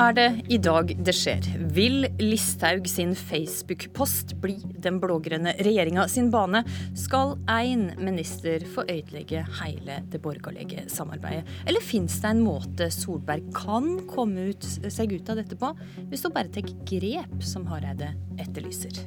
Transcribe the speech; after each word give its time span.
er 0.00 0.14
det 0.16 0.28
i 0.52 0.56
dag 0.62 0.92
det 1.04 1.12
skjer. 1.16 1.44
Vil 1.76 2.06
Listhaug 2.22 2.86
sin 2.88 3.12
Facebook-post 3.18 4.32
bli 4.40 4.56
den 4.80 5.00
blå-grønne 5.02 5.52
regjeringa 5.60 6.06
sin 6.08 6.30
bane? 6.32 6.62
Skal 6.98 7.34
én 7.50 7.90
minister 8.00 8.64
få 8.74 8.86
ødelegge 8.86 9.44
hele 9.60 10.00
det 10.12 10.22
borgerlige 10.24 10.86
samarbeidet? 10.92 11.44
Eller 11.68 11.84
fins 11.84 12.20
det 12.22 12.32
en 12.32 12.44
måte 12.46 12.88
Solberg 12.94 13.52
kan 13.56 13.92
komme 14.10 14.50
ut, 14.54 14.68
seg 14.88 15.12
ut 15.18 15.32
av 15.32 15.42
dette 15.42 15.58
på, 15.60 15.74
hvis 16.08 16.24
hun 16.24 16.36
bare 16.36 16.52
tar 16.54 16.70
grep, 16.88 17.36
som 17.44 17.68
Hareide 17.68 18.14
etterlyser? 18.40 19.04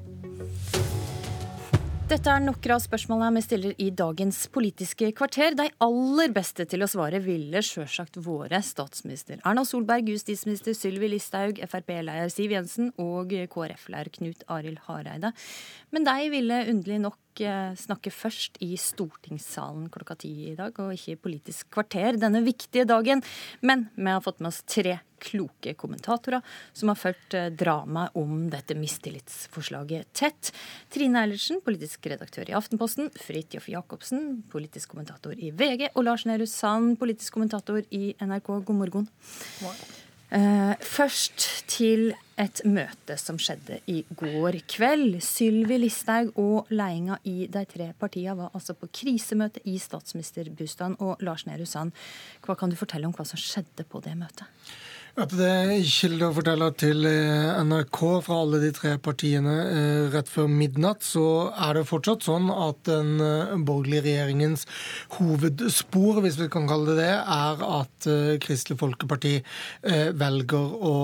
Dette 2.13 2.29
er 2.29 2.43
noen 2.43 2.71
av 2.75 2.81
spørsmålene 2.83 3.39
vi 3.39 3.41
stiller 3.41 3.79
i 3.81 3.87
dagens 3.97 4.43
Politiske 4.53 5.07
kvarter. 5.17 5.55
De 5.57 5.65
aller 5.81 6.29
beste 6.35 6.67
til 6.69 6.85
å 6.85 6.87
svare 6.91 7.17
ville 7.25 7.63
sjølsagt 7.65 8.19
våre 8.21 8.59
statsminister 8.61 9.39
Erna 9.39 9.63
Solberg, 9.65 10.11
justisminister 10.13 10.77
Sylvi 10.77 11.09
Listhaug, 11.09 11.63
Frp-leder 11.65 12.29
Siv 12.29 12.53
Jensen 12.53 12.91
og 13.01 13.33
KrF-leder 13.49 14.13
Knut 14.13 14.45
Arild 14.45 14.83
Hareide. 14.85 15.33
Men 15.89 16.05
de 16.05 16.29
ville 16.35 16.61
underlig 16.75 17.01
nok 17.07 17.17
snakke 17.39 18.11
først 18.13 18.59
i 18.61 18.75
stortingssalen 18.77 19.89
klokka 19.93 20.15
ti 20.21 20.51
i 20.51 20.55
dag, 20.59 20.77
og 20.77 20.93
ikke 20.93 21.15
i 21.15 21.21
Politisk 21.23 21.71
kvarter 21.73 22.19
denne 22.19 22.43
viktige 22.45 22.85
dagen. 22.85 23.23
Men 23.61 23.87
vi 23.95 24.09
har 24.11 24.21
fått 24.21 24.39
med 24.43 24.51
oss 24.51 24.61
tre 24.67 24.99
kloke 25.23 25.73
kommentatorer 25.79 26.41
som 26.73 26.91
har 26.91 26.99
fulgt 26.99 27.35
eh, 27.37 27.49
dramaet 27.55 28.15
om 28.19 28.47
dette 28.51 28.75
mistillitsforslaget 28.77 30.11
tett. 30.17 30.51
Trine 30.93 31.23
Eilertsen, 31.23 31.61
politisk 31.63 32.09
redaktør 32.11 32.49
i 32.51 32.57
Aftenposten. 32.57 33.11
Fridtjof 33.23 33.69
Jacobsen, 33.71 34.43
politisk 34.51 34.93
kommentator 34.93 35.37
i 35.37 35.53
VG. 35.55 35.89
Og 35.93 36.07
Lars 36.09 36.27
Nehru 36.29 36.47
Sand, 36.49 36.97
politisk 37.01 37.37
kommentator 37.37 37.83
i 37.91 38.13
NRK. 38.19 38.55
God 38.67 38.81
morgen. 38.81 39.07
Uh, 39.63 40.02
først 40.33 41.43
til 41.69 42.07
et 42.41 42.61
møte 42.65 43.15
som 43.21 43.37
skjedde 43.37 43.77
i 43.91 43.99
går 44.17 44.57
kveld. 44.71 45.19
Sylvi 45.21 45.77
Listhaug 45.77 46.31
og 46.41 46.71
ledelsen 46.73 47.29
i 47.29 47.45
de 47.51 47.63
tre 47.69 47.91
partiene 47.99 48.37
var 48.39 48.55
altså 48.57 48.73
på 48.73 48.89
krisemøte 48.89 49.61
i 49.69 49.77
statsministerbostaden. 49.77 50.97
Og 51.05 51.21
Lars 51.21 51.45
Nehru 51.45 51.67
Sand, 51.69 51.93
hva 52.45 52.57
kan 52.57 52.73
du 52.73 52.79
fortelle 52.79 53.05
om 53.09 53.13
hva 53.13 53.27
som 53.27 53.37
skjedde 53.41 53.85
på 53.85 54.01
det 54.01 54.15
møtet? 54.17 54.49
At 55.13 55.29
det 55.37 55.45
er 55.45 55.71
kilde 55.85 56.25
å 56.25 56.33
fortelle 56.33 56.71
til 56.81 57.05
eh, 57.05 57.59
NRK 57.61 57.99
fra 58.25 58.39
alle 58.41 58.57
de 58.63 58.71
tre 58.73 58.95
partiene 58.97 59.57
eh, 59.61 60.07
rett 60.09 60.31
før 60.31 60.47
midnatt, 60.49 61.05
så 61.05 61.51
er 61.53 61.77
det 61.77 61.83
fortsatt 61.85 62.25
sånn 62.25 62.49
at 62.49 62.79
den 62.89 63.21
eh, 63.21 63.53
borgerlige 63.61 64.07
regjeringens 64.07 64.65
hovedspor, 65.19 66.23
hvis 66.25 66.39
vi 66.41 66.49
kan 66.55 66.65
kalle 66.69 66.95
det 66.97 67.03
det, 67.03 67.11
er 67.13 67.61
at 67.67 68.05
Kristelig 68.41 68.79
Folkeparti 68.79 69.35
velger 70.17 70.75
å 70.87 70.95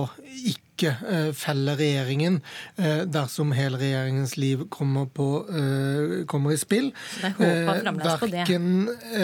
ikke 0.48 0.69
ikke 0.80 0.94
eh, 1.12 1.30
feller 1.36 1.78
regjeringen 1.80 2.40
eh, 2.80 3.04
dersom 3.10 3.52
hele 3.56 3.80
regjeringens 3.82 4.36
liv 4.40 4.66
kommer, 4.72 5.10
på, 5.12 5.28
eh, 5.52 6.26
kommer 6.30 6.56
i 6.56 6.60
spill. 6.60 6.92
Så 7.14 7.22
det 7.24 7.50
er 7.50 7.66
håpa 7.68 7.76
fremdeles 7.84 8.22
på 8.22 8.30
det? 8.32 8.46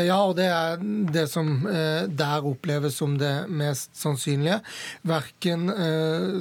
Ja, 0.06 0.20
og 0.26 0.36
det 0.40 0.48
er 0.52 0.84
det 1.16 1.26
som 1.32 1.54
der 1.66 2.46
oppleves 2.46 2.98
som 3.00 3.16
det 3.20 3.34
mest 3.50 3.94
sannsynlige. 3.98 4.60
Verken 5.08 5.68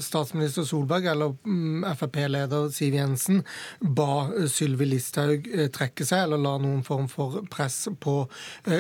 statsminister 0.03 0.67
Solberg 0.67 1.07
eller 1.13 1.35
mm, 1.45 1.85
Frp-leder 1.99 2.69
Siv 2.75 2.97
Jensen 2.99 3.43
ba 3.81 4.27
Sylvi 4.51 4.89
Listhaug 4.89 5.47
trekke 5.75 6.07
seg 6.07 6.27
eller 6.27 6.43
la 6.43 6.57
noen 6.63 6.83
form 6.87 7.07
for 7.11 7.41
press 7.53 7.85
på 8.03 8.17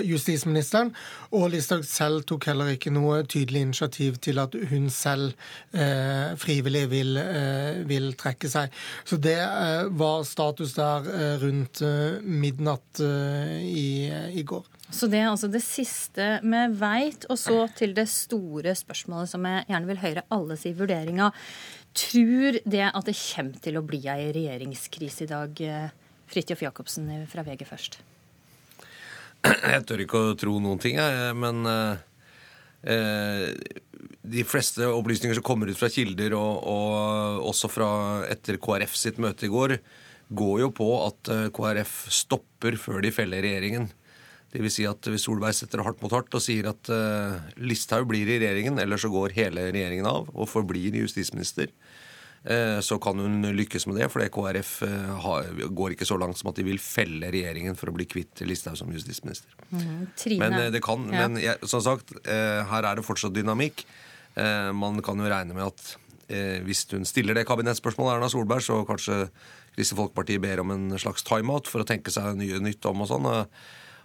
justisministeren. 0.04 0.92
Og 1.34 1.50
Listhaug 1.54 1.84
selv 1.88 2.26
tok 2.28 2.48
heller 2.50 2.74
ikke 2.74 2.92
noe 2.94 3.22
tydelig 3.28 3.64
initiativ 3.68 4.18
til 4.24 4.40
at 4.42 4.56
hun 4.70 4.88
selv 4.92 5.32
eh, 5.74 6.23
frivillig 6.40 6.84
vil, 6.90 7.16
eh, 7.20 7.80
vil, 7.88 8.12
trekke 8.18 8.50
seg. 8.50 8.72
Så 9.06 9.18
det 9.22 9.38
eh, 9.40 9.88
var 9.94 10.24
status 10.28 10.74
der 10.76 11.08
eh, 11.10 11.34
rundt 11.42 11.82
midnatt 12.24 13.00
i, 13.00 14.10
i 14.32 14.44
går. 14.46 14.66
Så 14.94 15.08
det 15.10 15.20
er 15.22 15.30
altså 15.30 15.48
det 15.50 15.62
siste 15.64 16.38
vi 16.42 16.62
veit. 16.78 17.26
Og 17.32 17.40
så 17.40 17.64
til 17.76 17.94
det 17.96 18.06
store 18.12 18.76
spørsmålet 18.78 19.32
som 19.32 19.46
jeg 19.48 19.66
gjerne 19.70 19.90
vil 19.90 20.02
høre 20.04 20.26
alle 20.34 20.58
si 20.60 20.74
vurderinger. 20.76 21.34
Tror 21.94 22.58
det 22.64 22.88
at 22.88 23.06
det 23.06 23.18
kommer 23.18 23.60
til 23.62 23.78
å 23.78 23.84
bli 23.86 24.02
ei 24.10 24.32
regjeringskrise 24.34 25.26
i 25.26 25.30
dag? 25.30 25.62
Fridtjof 26.30 26.64
Jacobsen 26.64 27.10
fra 27.30 27.44
VG 27.46 27.66
først. 27.68 28.00
Jeg 29.44 29.84
tør 29.84 30.02
ikke 30.02 30.20
å 30.30 30.36
tro 30.40 30.56
noen 30.62 30.80
ting, 30.80 30.96
jeg. 30.96 31.34
Men 31.36 31.66
eh, 32.84 33.54
de 34.24 34.44
fleste 34.48 34.86
opplysninger 34.88 35.36
som 35.36 35.44
kommer 35.44 35.68
ut 35.68 35.78
fra 35.78 35.90
kilder, 35.92 36.32
og, 36.38 36.64
og, 36.64 37.42
også 37.50 37.68
fra 37.72 37.90
etter 38.32 38.56
KrF 38.62 38.96
sitt 38.96 39.20
møte 39.20 39.48
i 39.48 39.52
går, 39.52 39.76
går 40.34 40.62
jo 40.62 40.70
på 40.72 40.88
at 41.04 41.30
eh, 41.32 41.50
KrF 41.54 41.92
stopper 42.12 42.78
før 42.80 43.04
de 43.04 43.12
feller 43.12 43.44
regjeringen. 43.44 43.90
Det 44.54 44.62
vil 44.62 44.70
si 44.70 44.86
at 44.86 45.02
Hvis 45.10 45.26
Solberg 45.26 45.56
setter 45.56 45.82
hardt 45.82 46.00
mot 46.02 46.12
hardt 46.14 46.34
og 46.36 46.42
sier 46.42 46.68
at 46.70 46.88
uh, 46.92 47.42
Listhaug 47.58 48.06
blir 48.06 48.28
i 48.28 48.38
regjeringen, 48.38 48.78
eller 48.78 49.00
så 49.02 49.10
går 49.10 49.34
hele 49.34 49.66
regjeringen 49.74 50.06
av 50.06 50.28
og 50.30 50.46
forblir 50.46 50.94
justisminister, 50.94 51.72
uh, 52.46 52.78
så 52.78 53.00
kan 53.02 53.18
hun 53.18 53.50
lykkes 53.58 53.88
med 53.90 53.98
det. 53.98 54.06
For 54.14 54.22
KrF 54.22 54.70
uh, 54.86 55.10
har, 55.26 55.50
går 55.74 55.96
ikke 55.96 56.06
så 56.06 56.20
langt 56.22 56.38
som 56.38 56.52
at 56.52 56.60
de 56.60 56.68
vil 56.70 56.78
felle 56.78 57.32
regjeringen 57.34 57.74
for 57.74 57.90
å 57.90 57.96
bli 57.98 58.06
kvitt 58.06 58.44
Listhaug 58.46 58.78
som 58.78 58.94
justisminister. 58.94 59.50
Mm, 59.74 60.06
men 60.38 60.58
det 60.70 60.84
kan, 60.86 61.02
ja. 61.10 61.26
men 61.26 61.42
jeg, 61.42 61.58
som 61.66 61.82
sagt, 61.82 62.14
her 62.22 62.86
er 62.86 62.94
det 62.94 63.08
fortsatt 63.10 63.34
dynamikk. 63.34 63.82
Eh, 64.34 64.70
man 64.74 65.00
kan 65.04 65.20
jo 65.20 65.30
regne 65.30 65.56
med 65.56 65.68
at 65.68 65.94
eh, 66.28 66.58
hvis 66.66 66.84
hun 66.92 67.06
stiller 67.08 67.36
det 67.36 67.46
kabinettspørsmålet 67.48 68.18
Erna 68.18 68.30
Solberg, 68.32 68.64
så 68.66 68.82
kanskje 68.88 69.26
Kristelig 69.74 69.98
Folkeparti 69.98 70.38
ber 70.42 70.62
om 70.62 70.74
en 70.74 70.98
slags 71.00 71.26
timeout 71.26 71.70
for 71.70 71.82
å 71.82 71.88
tenke 71.88 72.12
seg 72.14 72.36
nye 72.38 72.60
nytt 72.62 72.86
om 72.86 73.02
og 73.02 73.10
sånn. 73.10 73.26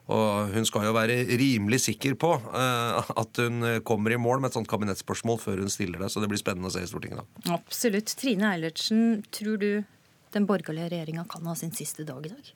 Og 0.10 0.56
hun 0.56 0.66
skal 0.66 0.88
jo 0.88 0.96
være 0.96 1.20
rimelig 1.38 1.84
sikker 1.84 2.16
på 2.18 2.32
at 2.42 3.42
hun 3.44 3.68
kommer 3.86 4.16
i 4.16 4.18
mål 4.18 4.42
med 4.42 4.50
et 4.50 4.58
sånt 4.58 4.70
kabinettspørsmål 4.72 5.38
før 5.44 5.62
hun 5.62 5.70
stiller 5.70 6.02
det. 6.02 6.10
Så 6.10 6.24
det 6.24 6.32
blir 6.32 6.42
spennende 6.42 6.72
å 6.72 6.74
se 6.74 6.82
i 6.82 6.90
Stortinget 6.90 7.22
da. 7.22 7.54
Absolutt. 7.60 8.16
Trine 8.18 8.50
Eilertsen, 8.56 9.22
tror 9.30 9.62
du 9.62 9.70
den 10.34 10.50
borgerlige 10.50 10.90
regjeringa 10.96 11.28
kan 11.30 11.46
ha 11.46 11.54
sin 11.58 11.78
siste 11.78 12.08
dag 12.10 12.26
i 12.26 12.34
dag? 12.34 12.50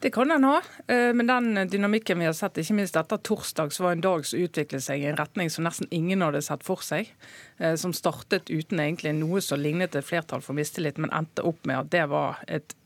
Det 0.00 0.12
kan 0.14 0.30
den 0.30 0.44
ha, 0.46 0.60
eh, 0.86 1.12
men 1.12 1.26
den 1.26 1.68
dynamikken 1.70 2.20
vi 2.20 2.28
har 2.28 2.34
sett, 2.36 2.58
ikke 2.60 2.76
minst 2.78 2.96
etter 2.96 3.18
torsdag, 3.18 3.72
så 3.74 3.82
var 3.82 3.96
en 3.96 4.04
dag 4.04 4.26
som 4.26 4.38
utviklet 4.38 4.84
seg 4.84 5.02
i 5.02 5.08
en 5.10 5.18
retning 5.18 5.50
som 5.50 5.66
nesten 5.66 5.90
ingen 5.90 6.22
hadde 6.22 6.42
sett 6.46 6.62
for 6.66 6.84
seg. 6.86 7.10
Eh, 7.58 7.74
som 7.74 7.94
startet 7.96 8.46
uten 8.46 8.78
egentlig 8.78 9.16
noe 9.18 9.42
som 9.42 9.58
lignet 9.58 9.98
et 9.98 10.06
flertall 10.06 10.44
for 10.44 10.54
mistillit, 10.54 11.00
men 11.02 11.10
endte 11.10 11.42
opp 11.42 11.66
med 11.66 11.80
at 11.80 11.90
det 11.90 12.04
var 12.12 12.38
et 12.46 12.76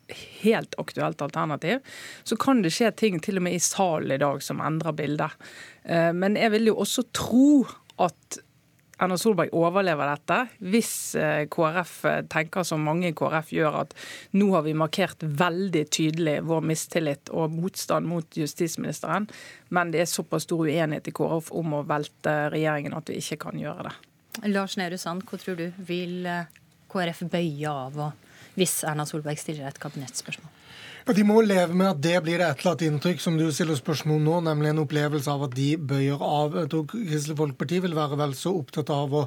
helt 0.43 0.75
aktuelt 0.81 1.21
alternativ. 1.23 1.85
Så 2.25 2.37
kan 2.41 2.63
det 2.65 2.73
skje 2.73 2.91
ting 2.97 3.21
til 3.21 3.41
og 3.41 3.45
med 3.45 3.59
i 3.59 3.63
salen 3.63 4.15
i 4.17 4.21
dag 4.21 4.41
som 4.45 4.65
endrer 4.65 4.97
bildet. 4.97 5.37
Eh, 5.85 6.15
men 6.17 6.41
jeg 6.41 6.55
vil 6.57 6.73
jo 6.73 6.79
også 6.81 7.05
tro 7.13 7.67
at 8.01 8.41
Erna 9.03 9.17
Solberg 9.19 9.51
overlever 9.59 10.07
dette, 10.13 10.37
hvis 10.63 10.93
eh, 11.19 11.45
KrF 11.51 11.95
eh, 12.07 12.21
tenker 12.31 12.63
som 12.67 12.85
mange 12.87 13.11
i 13.11 13.17
KrF 13.19 13.51
gjør, 13.57 13.81
at 13.81 13.97
nå 14.39 14.53
har 14.53 14.63
vi 14.63 14.77
markert 14.79 15.25
veldig 15.27 15.83
tydelig 15.91 16.37
vår 16.47 16.63
mistillit 16.71 17.33
og 17.35 17.51
motstand 17.51 18.07
mot 18.07 18.39
justisministeren, 18.39 19.27
men 19.75 19.91
det 19.91 20.05
er 20.05 20.11
såpass 20.11 20.47
stor 20.47 20.63
uenighet 20.69 21.11
i 21.11 21.17
KrF 21.19 21.51
om 21.59 21.79
å 21.81 21.85
velte 21.89 22.37
regjeringen 22.55 22.95
at 22.95 23.11
vi 23.11 23.19
ikke 23.19 23.41
kan 23.49 23.59
gjøre 23.59 23.89
det. 23.89 23.95
Lars 24.53 24.79
Nehru 24.79 24.97
Sand, 25.01 25.27
hva 25.27 25.41
tror 25.41 25.59
du? 25.59 25.67
Vil 25.89 26.23
eh, 26.31 26.47
KrF 26.93 27.27
bøye 27.33 27.73
av 27.73 27.99
hvis 28.55 28.83
Erna 28.87 29.09
Solberg 29.09 29.41
stiller 29.41 29.67
et 29.67 29.83
kabinettspørsmål? 29.83 30.59
De 31.03 31.25
må 31.27 31.41
leve 31.43 31.75
med 31.75 31.89
at 31.89 32.01
det 32.03 32.15
blir 32.23 32.39
et 32.39 32.61
eller 32.61 32.73
annet 32.73 32.85
inntrykk, 32.87 33.21
som 33.21 33.35
du 33.39 33.49
stiller 33.51 33.75
spørsmål 33.75 34.21
nå, 34.23 34.37
nemlig 34.47 34.71
en 34.71 34.83
opplevelse 34.85 35.33
av 35.33 35.49
at 35.49 35.57
de 35.57 35.73
bøyer 35.77 36.21
av. 36.23 36.55
Jeg 36.61 36.71
tror 36.71 36.85
Kristelig 36.93 37.37
Folkeparti 37.41 37.81
vil 37.83 37.97
være 37.97 38.19
vel 38.21 38.35
så 38.39 38.53
opptatt 38.55 38.93
av 38.95 39.17
å 39.19 39.23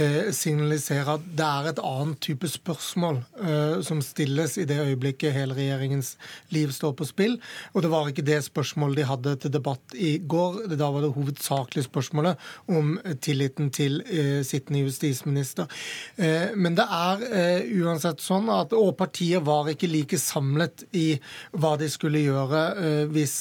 eh, 0.00 0.30
signalisere 0.32 1.18
at 1.18 1.26
det 1.36 1.48
er 1.48 1.68
et 1.70 1.82
annet 1.84 2.20
type 2.24 2.48
spørsmål 2.48 3.20
eh, 3.44 3.74
som 3.84 4.00
stilles 4.04 4.56
i 4.62 4.64
det 4.70 4.78
øyeblikket 4.80 5.36
hele 5.36 5.58
regjeringens 5.58 6.14
liv 6.56 6.72
står 6.72 6.96
på 6.96 7.08
spill. 7.10 7.36
Og 7.74 7.84
det 7.84 7.92
var 7.92 8.08
ikke 8.08 8.24
det 8.24 8.40
spørsmålet 8.48 9.02
de 9.02 9.08
hadde 9.10 9.36
til 9.44 9.54
debatt 9.58 9.98
i 10.00 10.14
går. 10.24 10.62
Da 10.72 10.88
var 10.88 11.04
det 11.04 11.12
hovedsakelig 11.18 11.84
spørsmålet 11.90 12.48
om 12.72 12.96
tilliten 13.20 13.68
til 13.76 14.00
eh, 14.08 14.40
sittende 14.46 14.86
justisminister. 14.86 15.68
Eh, 16.16 16.56
men 16.56 16.80
det 16.80 16.88
er 16.88 17.28
eh, 17.28 17.70
uansett 17.84 18.24
sånn 18.24 18.48
at 18.52 18.72
Og 18.76 18.94
partiet 18.96 19.42
var 19.44 19.68
ikke 19.68 19.88
like 19.90 20.18
samlet 20.20 20.86
i 20.96 21.09
hva 21.52 21.74
de 21.80 21.88
skulle 21.90 22.22
gjøre 22.22 22.62
hvis 23.10 23.34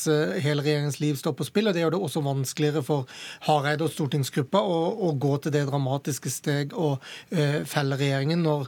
hele 0.43 0.63
regjeringens 0.65 0.99
liv 1.01 1.17
står 1.19 1.35
på 1.37 1.47
spill. 1.47 1.69
og 1.69 1.75
Det 1.75 1.83
gjør 1.83 1.95
det 1.95 2.01
også 2.07 2.23
vanskeligere 2.25 2.83
for 2.85 3.09
Hareide 3.47 3.85
og 3.85 3.93
stortingsgruppa 3.93 4.61
å, 4.61 4.79
å 5.09 5.11
gå 5.19 5.35
til 5.43 5.55
det 5.55 5.65
dramatiske 5.69 6.31
steg 6.33 6.75
å 6.77 6.91
felle 7.29 7.99
regjeringen. 7.99 8.43
når 8.45 8.67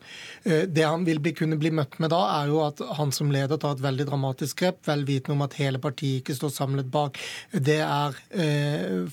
Det 0.69 0.85
han 0.85 1.05
vil 1.07 1.21
bli, 1.23 1.33
kunne 1.37 1.59
bli 1.61 1.73
møtt 1.75 1.97
med 2.03 2.13
da, 2.13 2.21
er 2.41 2.51
jo 2.51 2.61
at 2.65 2.81
han 2.97 3.13
som 3.15 3.31
leder 3.33 3.59
tar 3.61 3.77
et 3.77 3.85
veldig 3.85 4.07
dramatisk 4.09 4.63
grep, 4.63 4.81
vel 4.87 5.05
vitende 5.07 5.37
om 5.37 5.45
at 5.47 5.57
hele 5.59 5.81
partiet 5.81 6.21
ikke 6.21 6.37
står 6.37 6.53
samlet 6.55 6.91
bak. 6.91 7.19
Det 7.51 7.79
er 7.85 8.17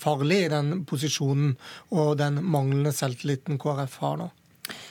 farlig 0.01 0.43
i 0.47 0.53
den 0.53 0.83
posisjonen 0.89 1.55
og 1.95 2.17
den 2.21 2.43
manglende 2.45 2.95
selvtilliten 2.97 3.59
KrF 3.61 4.01
har 4.03 4.21
nå. 4.23 4.31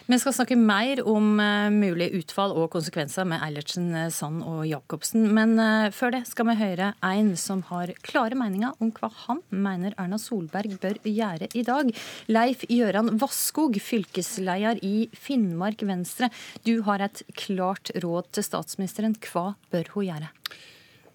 Vi 0.07 0.19
skal 0.21 0.35
snakke 0.35 0.55
mer 0.59 1.01
om 1.07 1.35
uh, 1.41 1.67
mulige 1.73 2.21
utfall 2.21 2.53
og 2.55 2.69
konsekvenser 2.73 3.27
med 3.27 3.41
Eilertsen, 3.43 3.89
eh, 3.91 4.07
Sand 4.13 4.39
og 4.47 4.61
Jacobsen. 4.67 5.25
Men 5.35 5.57
uh, 5.59 5.89
før 5.95 6.15
det 6.15 6.23
skal 6.29 6.47
vi 6.51 6.57
høre 6.61 6.93
en 7.03 7.33
som 7.39 7.63
har 7.69 7.91
klare 8.07 8.37
meninger 8.39 8.77
om 8.83 8.93
hva 8.95 9.11
han 9.25 9.43
mener 9.51 9.97
Erna 9.99 10.19
Solberg 10.21 10.77
bør 10.83 11.01
gjøre 11.03 11.51
i 11.51 11.65
dag. 11.67 11.91
Leif 12.31 12.63
Gjøran 12.71 13.17
Vasskog, 13.19 13.77
fylkesleder 13.83 14.79
i 14.85 15.09
Finnmark 15.11 15.83
Venstre. 15.87 16.31
Du 16.63 16.81
har 16.87 17.03
et 17.03 17.23
klart 17.35 17.91
råd 17.99 18.31
til 18.37 18.47
statsministeren. 18.47 19.19
Hva 19.27 19.53
bør 19.73 19.95
hun 19.95 20.09
gjøre? 20.09 20.33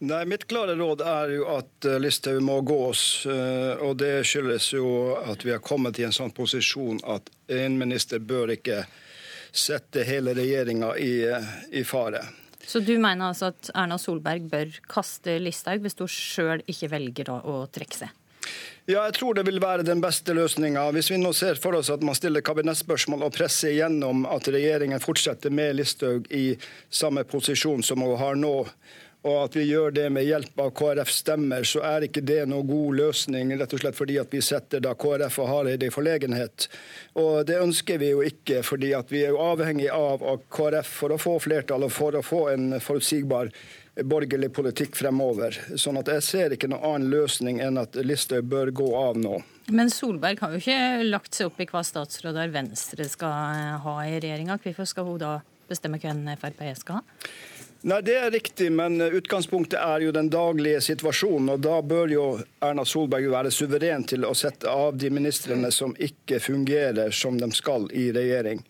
Nei, 0.03 0.25
Mitt 0.27 0.49
klare 0.51 0.75
råd 0.75 1.05
er 1.07 1.37
jo 1.37 1.47
at 1.53 1.87
eh, 1.87 2.01
Listhaug 2.03 2.41
må 2.43 2.59
gås. 2.67 3.27
oss. 3.27 3.27
og 3.81 3.97
det 3.97 4.25
skyldes 4.27 4.73
jo 4.75 5.15
at 5.15 5.45
vi 5.47 5.53
har 5.55 5.63
kommet 5.63 6.01
i 6.01 6.07
en 6.09 6.15
sånn 6.15 6.35
posisjon 6.35 6.99
at 7.07 7.31
en 7.49 7.79
minister 7.79 8.19
bør 8.19 8.51
ikke 8.57 8.83
sette 9.53 10.03
hele 10.09 10.35
regjeringa 10.35 10.97
i, 10.99 11.13
eh, 11.29 11.53
i, 11.71 11.85
fare. 11.85 12.25
Så 12.67 12.81
du 12.81 12.97
mener 12.99 13.29
altså 13.29 13.51
at 13.53 13.71
Erna 13.75 13.99
Solberg 13.99 14.49
bør 14.51 14.75
kaste 14.89 15.37
Listhaug 15.43 15.85
hvis 15.85 15.99
hun 15.99 16.11
sjøl 16.11 16.65
ikke 16.67 16.91
velger 16.93 17.33
å 17.35 17.63
trekke 17.73 18.05
seg? 18.05 18.19
Ja, 18.91 19.05
jeg 19.05 19.15
tror 19.15 19.37
det 19.39 19.45
vil 19.47 19.61
være 19.63 19.85
den 19.87 20.01
beste 20.03 20.35
løsninga. 20.35 20.89
Hvis 20.95 21.13
vi 21.13 21.21
nå 21.21 21.31
ser 21.37 21.61
for 21.63 21.79
oss 21.79 21.91
at 21.95 22.03
man 22.03 22.17
stiller 22.19 22.43
kabinettspørsmål 22.43 23.29
og 23.29 23.37
presser 23.37 23.71
igjennom 23.71 24.25
at 24.27 24.51
regjeringen 24.51 25.03
fortsetter 25.03 25.55
med 25.55 25.77
Listhaug 25.79 26.27
i 26.35 26.57
samme 26.91 27.23
posisjon 27.29 27.85
som 27.87 28.03
hun 28.03 28.19
har 28.19 28.39
nå, 28.41 28.57
og 29.23 29.37
at 29.45 29.57
vi 29.57 29.69
gjør 29.69 29.93
det 29.95 30.09
med 30.11 30.27
hjelp 30.27 30.59
av 30.65 30.73
KrF 30.75 31.11
stemmer, 31.15 31.67
så 31.69 31.83
er 31.87 32.09
ikke 32.09 32.25
det 32.27 32.41
noen 32.51 32.67
god 32.67 32.97
løsning. 32.99 33.53
Rett 33.59 33.75
og 33.77 33.83
slett 33.85 33.99
fordi 33.99 34.17
at 34.19 34.33
vi 34.35 34.41
setter 34.43 34.83
da 34.83 34.97
KrF 34.99 35.39
og 35.45 35.51
Hareide 35.51 35.87
i 35.87 35.95
forlegenhet. 35.95 36.67
Og 37.23 37.45
det 37.47 37.61
ønsker 37.63 38.01
vi 38.03 38.11
jo 38.11 38.25
ikke, 38.27 38.65
fordi 38.67 38.91
at 38.99 39.15
vi 39.15 39.23
er 39.23 39.37
jo 39.37 39.45
avhengig 39.45 39.87
av 39.95 40.25
KrF 40.51 40.91
for 41.03 41.15
å 41.15 41.21
få 41.23 41.37
flertall 41.45 41.87
og 41.87 41.95
for 41.95 42.19
å 42.19 42.25
få 42.27 42.49
en 42.57 42.75
forutsigbar 42.83 43.53
borgerlig 44.09 44.51
politikk 44.57 44.97
fremover. 44.97 45.55
Sånn 45.79 46.01
at 46.01 46.11
jeg 46.11 46.27
ser 46.27 46.57
ikke 46.57 46.71
noen 46.73 46.87
annen 46.89 47.13
løsning 47.13 47.61
enn 47.63 47.79
at 47.79 47.95
Listhaug 48.03 48.49
bør 48.51 48.73
gå 48.75 48.91
av 48.97 49.21
nå. 49.21 49.39
Men 49.71 49.93
Solberg 49.93 50.43
har 50.43 50.55
jo 50.55 50.63
ikke 50.63 51.07
lagt 51.07 51.37
seg 51.37 51.53
opp 51.53 51.61
i 51.63 51.69
hva 51.71 51.85
statsråder 51.87 52.51
Venstre 52.51 53.07
skal 53.07 53.79
ha 53.85 53.97
i 54.09 54.17
regjeringa. 54.17 54.59
Hvorfor 54.65 54.89
skal 54.89 55.07
hun 55.07 55.21
da 55.23 55.35
bestemme 55.71 56.01
hvem 56.03 56.25
Frp 56.41 56.65
skal 56.81 57.01
ha? 57.01 57.05
Nei, 57.83 57.99
Det 58.03 58.15
er 58.15 58.31
riktig, 58.31 58.69
men 58.73 59.01
utgangspunktet 59.03 59.81
er 59.81 60.05
jo 60.05 60.13
den 60.15 60.29
daglige 60.31 60.81
situasjonen. 60.81 61.51
og 61.57 61.61
Da 61.65 61.81
bør 61.83 62.13
jo 62.13 62.27
Erna 62.63 62.85
Solberg 62.87 63.27
være 63.31 63.51
suveren 63.51 64.07
til 64.07 64.25
å 64.25 64.35
sette 64.39 64.71
av 64.71 64.95
de 64.97 65.11
ministrene 65.11 65.73
som 65.75 65.97
ikke 65.99 66.39
fungerer 66.41 67.11
som 67.11 67.39
de 67.39 67.51
skal 67.51 67.89
i 67.91 68.13
regjering. 68.15 68.63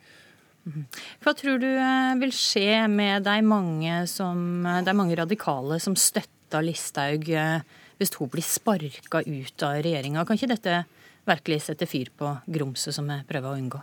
Hva 1.21 1.35
tror 1.35 1.59
du 1.59 1.69
eh, 1.69 2.15
vil 2.23 2.33
skje 2.33 2.87
med 2.89 3.27
de 3.27 3.37
mange, 3.43 4.07
som, 4.07 4.63
de 4.63 4.95
mange 4.95 5.17
radikale 5.19 5.81
som 5.83 5.97
støtter 5.99 6.63
Listhaug 6.63 7.29
eh, 7.29 7.65
hvis 7.99 8.15
hun 8.17 8.31
blir 8.31 8.47
sparka 8.47 9.25
ut 9.27 9.67
av 9.67 9.83
regjeringa? 9.83 10.25
Kan 10.25 10.39
ikke 10.39 10.55
dette 10.55 10.85
virkelig 11.29 11.65
sette 11.67 11.87
fyr 11.91 12.09
på 12.17 12.31
grumset 12.47 12.95
som 12.95 13.11
vi 13.11 13.19
prøver 13.29 13.51
å 13.51 13.59
unngå? 13.59 13.83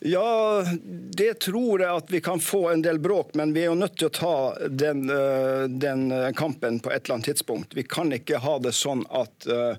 Ja, 0.00 0.64
det 1.16 1.34
tror 1.42 1.82
jeg 1.82 1.90
at 1.90 2.10
vi 2.10 2.20
kan 2.22 2.40
få 2.40 2.68
en 2.70 2.82
del 2.82 3.00
bråk, 3.02 3.32
men 3.34 3.52
vi 3.54 3.64
er 3.64 3.72
jo 3.72 3.78
nødt 3.78 3.96
til 3.98 4.06
å 4.06 4.14
ta 4.14 4.34
den, 4.70 5.08
eh, 5.10 5.64
den 5.66 6.12
kampen 6.38 6.78
på 6.80 6.92
et 6.92 7.04
eller 7.04 7.18
annet 7.18 7.32
tidspunkt. 7.32 7.74
Vi 7.74 7.82
kan 7.82 8.12
ikke 8.14 8.38
ha 8.38 8.58
det 8.62 8.76
sånn 8.78 9.02
at, 9.10 9.46
eh, 9.50 9.74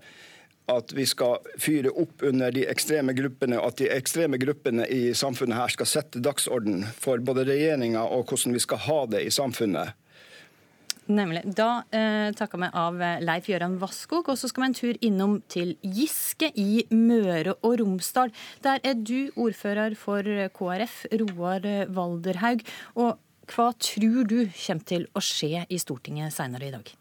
at 0.68 0.92
vi 0.92 1.06
skal 1.06 1.40
fyre 1.58 1.94
opp 1.96 2.24
under 2.24 2.52
de 2.52 2.66
ekstreme 2.68 3.16
gruppene, 3.16 3.62
at 3.64 3.80
de 3.80 3.88
ekstreme 3.90 4.38
gruppene 4.38 4.86
i 4.92 5.14
samfunnet 5.16 5.56
her 5.56 5.72
skal 5.74 5.90
sette 5.90 6.22
dagsorden 6.22 6.84
for 7.00 7.18
både 7.24 7.48
regjeringa 7.48 8.04
og 8.04 8.28
hvordan 8.28 8.54
vi 8.54 8.60
skal 8.60 8.84
ha 8.90 9.00
det 9.16 9.24
i 9.24 9.34
samfunnet. 9.34 9.96
Nemlig. 11.10 11.42
Da 11.58 11.82
eh, 11.90 12.30
takker 12.38 12.62
vi 12.62 12.68
av 12.78 13.00
eh, 13.02 13.22
Leif 13.26 13.48
Gøran 13.50 13.80
Vasskog, 13.82 14.28
og 14.30 14.38
så 14.38 14.46
skal 14.50 14.62
vi 14.62 14.68
en 14.68 14.76
tur 14.78 15.00
innom 15.08 15.40
til 15.50 15.72
Giske 15.82 16.52
i 16.54 16.84
Møre 16.94 17.56
og 17.66 17.80
Romsdal. 17.82 18.30
Der 18.62 18.78
er 18.86 18.94
du 18.94 19.32
ordfører 19.34 19.98
for 19.98 20.30
KrF, 20.54 21.00
Roar 21.24 21.66
Valderhaug. 21.98 22.62
Og 23.02 23.18
hva 23.50 23.68
tror 23.82 24.30
du 24.30 24.38
kommer 24.54 24.86
til 24.94 25.10
å 25.18 25.26
skje 25.26 25.66
i 25.66 25.82
Stortinget 25.82 26.36
senere 26.36 26.70
i 26.70 26.74
dag? 26.78 26.94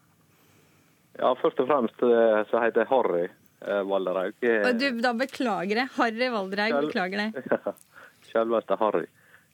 Ja, 1.19 1.35
Først 1.37 1.61
og 1.61 1.69
fremst 1.69 2.01
eh, 2.01 2.41
så 2.49 2.65
heter 2.65 2.87
jeg 2.87 2.89
Harry 2.89 3.25
eh, 3.27 3.81
Valderhaug. 3.93 4.51
Og 4.57 4.71
du, 4.81 4.89
da 5.05 5.13
beklager 5.21 5.83
jeg. 5.83 5.95
Harry 6.01 6.33
Valderhaug, 6.33 6.89
beklager 6.89 7.27
det. 7.27 7.73
Selveste 8.33 8.81
Harry. 8.81 9.05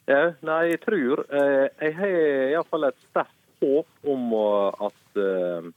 Ja, 0.07 0.30
nei, 0.46 0.68
jeg 0.69 0.84
tror 0.84 1.24
Jeg 1.34 1.96
har 1.98 2.12
iallfall 2.54 2.86
et 2.86 2.98
sterkt 3.10 3.34
håp 3.65 3.88
om 4.13 4.33
at, 4.33 5.17
eh, 5.17 5.69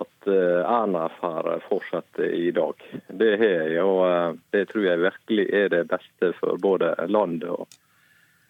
at 0.00 0.28
eh, 0.28 0.60
Erna 0.60 1.08
får 1.20 1.50
fortsette 1.68 2.22
i 2.22 2.50
dag. 2.50 2.86
Det 3.08 3.32
har 3.36 3.56
jeg, 3.56 3.82
og 3.84 4.04
eh, 4.08 4.38
det 4.56 4.68
tror 4.72 4.86
jeg 4.88 5.02
virkelig 5.04 5.48
er 5.62 5.72
det 5.74 5.82
beste 5.90 6.32
for 6.40 6.60
både 6.62 6.94
landet 7.08 7.50
og 7.52 7.66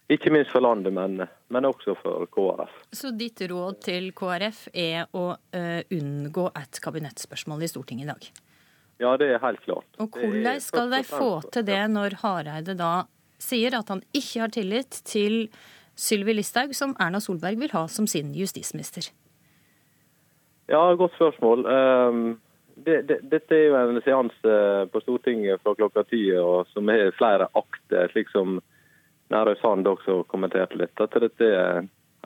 ikke 0.06 0.31
minst 0.31 0.52
for 0.54 0.62
landet, 0.62 0.94
men, 0.94 1.19
men, 1.50 1.66
også 1.66 1.96
for 1.98 2.28
KrF. 2.31 2.75
Så 2.94 3.10
ditt 3.19 3.40
råd 3.50 3.81
til 3.82 4.12
KrF 4.14 4.69
er 4.70 5.08
å 5.19 5.32
unngå 5.50 6.44
et 6.54 6.78
kabinettspørsmål 6.84 7.64
i 7.66 7.70
Stortinget 7.72 8.06
i 8.06 8.12
dag? 8.12 8.28
Ja, 9.02 9.16
det 9.19 9.32
er 9.34 9.42
helt 9.42 9.64
klart. 9.64 9.88
Og 9.99 10.14
Hvordan 10.14 10.62
skal 10.62 10.94
de 10.94 11.02
få 11.08 11.32
til 11.50 11.66
det 11.66 11.81
når 11.90 12.20
Hareide 12.22 12.76
da 12.78 12.92
sier 13.42 13.75
at 13.81 13.90
han 13.92 14.04
ikke 14.14 14.44
har 14.44 14.54
tillit 14.54 15.02
til 15.10 15.49
Sylvi 15.96 16.34
Listhaug, 16.37 16.75
som 16.76 16.93
Erna 17.00 17.20
Solberg 17.25 17.56
vil 17.60 17.72
ha 17.72 17.87
som 17.88 18.06
sin 18.06 18.34
justisminister? 18.37 19.08
Ja, 20.69 20.94
godt 20.94 21.14
spørsmål. 21.14 21.66
Ehm, 21.66 22.25
det, 22.75 23.02
det, 23.08 23.20
dette 23.32 23.56
er 23.56 23.69
jo 23.70 23.76
en 23.81 24.02
seanse 24.04 24.56
på 24.93 25.00
Stortinget 25.00 25.62
fra 25.62 25.75
klokka 25.78 26.04
ti 26.10 26.26
som 26.72 26.90
har 26.93 27.14
flere 27.16 27.48
akter, 27.56 28.10
slik 28.12 28.28
som 28.34 28.58
Nærøy 29.32 29.56
Sand 29.62 29.88
også 29.88 30.20
kommenterte 30.31 30.76
litt. 30.78 31.00
At 31.00 31.16
dette, 31.22 31.48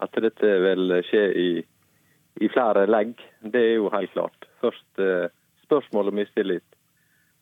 at 0.03 0.23
dette 0.25 0.51
vil 0.67 0.97
skje 1.07 1.23
i, 1.31 1.51
i, 2.41 2.49
flere 2.49 2.89
legg, 2.91 3.15
det 3.41 3.63
er 3.69 3.77
jo 3.79 3.93
helt 3.95 4.13
klart. 4.17 4.51
Først 4.65 5.05
eh, 5.05 5.31
spørsmål 5.69 6.11
om 6.11 6.21
mistillit. 6.21 6.67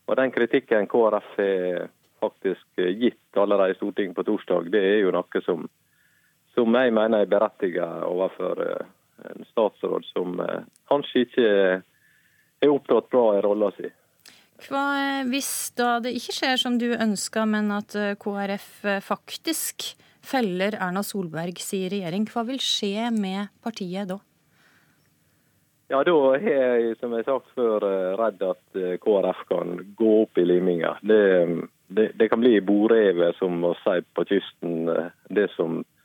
Og 0.07 0.17
Den 0.17 0.33
kritikken 0.33 0.87
KrF 0.89 1.35
har 1.41 1.89
faktisk 2.21 2.81
gitt 3.01 3.37
allerede 3.39 3.73
i 3.73 3.79
Stortinget 3.79 4.17
på 4.17 4.27
torsdag, 4.27 4.71
det 4.73 4.81
er 4.83 5.05
jo 5.05 5.15
noe 5.15 5.43
som 5.47 5.69
som 6.59 6.75
jeg 6.75 6.95
mener 6.95 7.23
er 7.23 7.31
berettiget 7.31 8.03
overfor 8.09 8.63
eh, 8.65 8.91
en 9.31 9.47
statsråd 9.53 10.07
som 10.11 10.41
eh, 10.43 10.67
kanskje 10.91 11.25
ikke 11.27 11.49
er 12.59 12.73
opptatt 12.73 13.11
bra 13.13 13.25
i 13.37 13.43
rolla 13.45 13.71
si. 13.77 13.91
Hva 14.67 14.83
hvis 15.31 15.53
da 15.79 15.99
det 16.03 16.17
ikke 16.19 16.35
skjer 16.35 16.59
som 16.59 16.81
du 16.81 16.89
ønsker, 16.91 17.47
men 17.47 17.71
at 17.75 17.95
eh, 17.95 18.17
KrF 18.19 18.71
faktisk 19.07 19.93
feller 20.29 20.75
Erna 20.83 21.05
Solbergs 21.07 21.71
regjering, 21.73 22.27
hva 22.33 22.43
vil 22.49 22.59
skje 22.61 23.13
med 23.15 23.53
partiet 23.65 24.11
da? 24.11 24.19
Ja, 25.89 26.03
Da 26.05 26.15
er 26.37 26.43
jeg, 26.45 26.97
som 27.01 27.15
jeg 27.17 27.25
har 27.25 27.39
sagt 27.39 27.55
før, 27.57 27.85
redd 28.19 28.43
at 28.45 28.81
KrF 29.01 29.39
kan 29.49 29.79
gå 29.97 30.11
opp 30.27 30.37
i 30.37 30.45
liminga. 30.45 30.99
Det, 31.01 31.23
det, 31.89 32.11
det 32.21 32.29
kan 32.29 32.43
bli 32.43 32.59
boreve, 32.61 33.31
som 33.39 33.63
å 33.65 33.71
si 33.87 34.03
på 34.13 34.27
kysten, 34.29 34.91
det 35.33 35.47
som 35.55 35.79
Eh, 35.81 35.98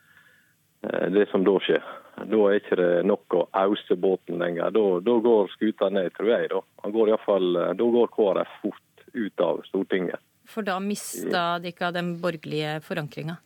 det 0.84 1.30
som 1.32 1.44
da 1.48 1.58
skjer. 1.64 1.84
Da 2.16 2.40
er 2.50 2.60
ikke 2.60 2.78
det 2.78 2.90
nok 3.10 3.36
å 3.38 3.46
ause 3.58 3.96
båten 3.98 4.38
lenger. 4.42 4.74
Da, 4.76 4.84
da 5.02 5.16
går 5.26 5.50
skuta 5.56 5.90
ned, 5.90 6.12
tror 6.18 6.30
jeg. 6.30 6.50
Da, 6.52 6.92
går, 6.94 7.14
fall, 7.26 7.56
eh, 7.58 7.74
da 7.80 7.88
går 7.96 8.12
KrF 8.14 8.60
fort 8.62 9.08
ut 9.14 9.44
av 9.46 9.64
Stortinget. 9.70 10.22
For 10.50 10.66
da 10.66 10.78
mista 10.84 11.44
dere 11.64 11.92
den 11.96 12.16
borgerlige 12.22 12.78
forankringa? 12.86 13.38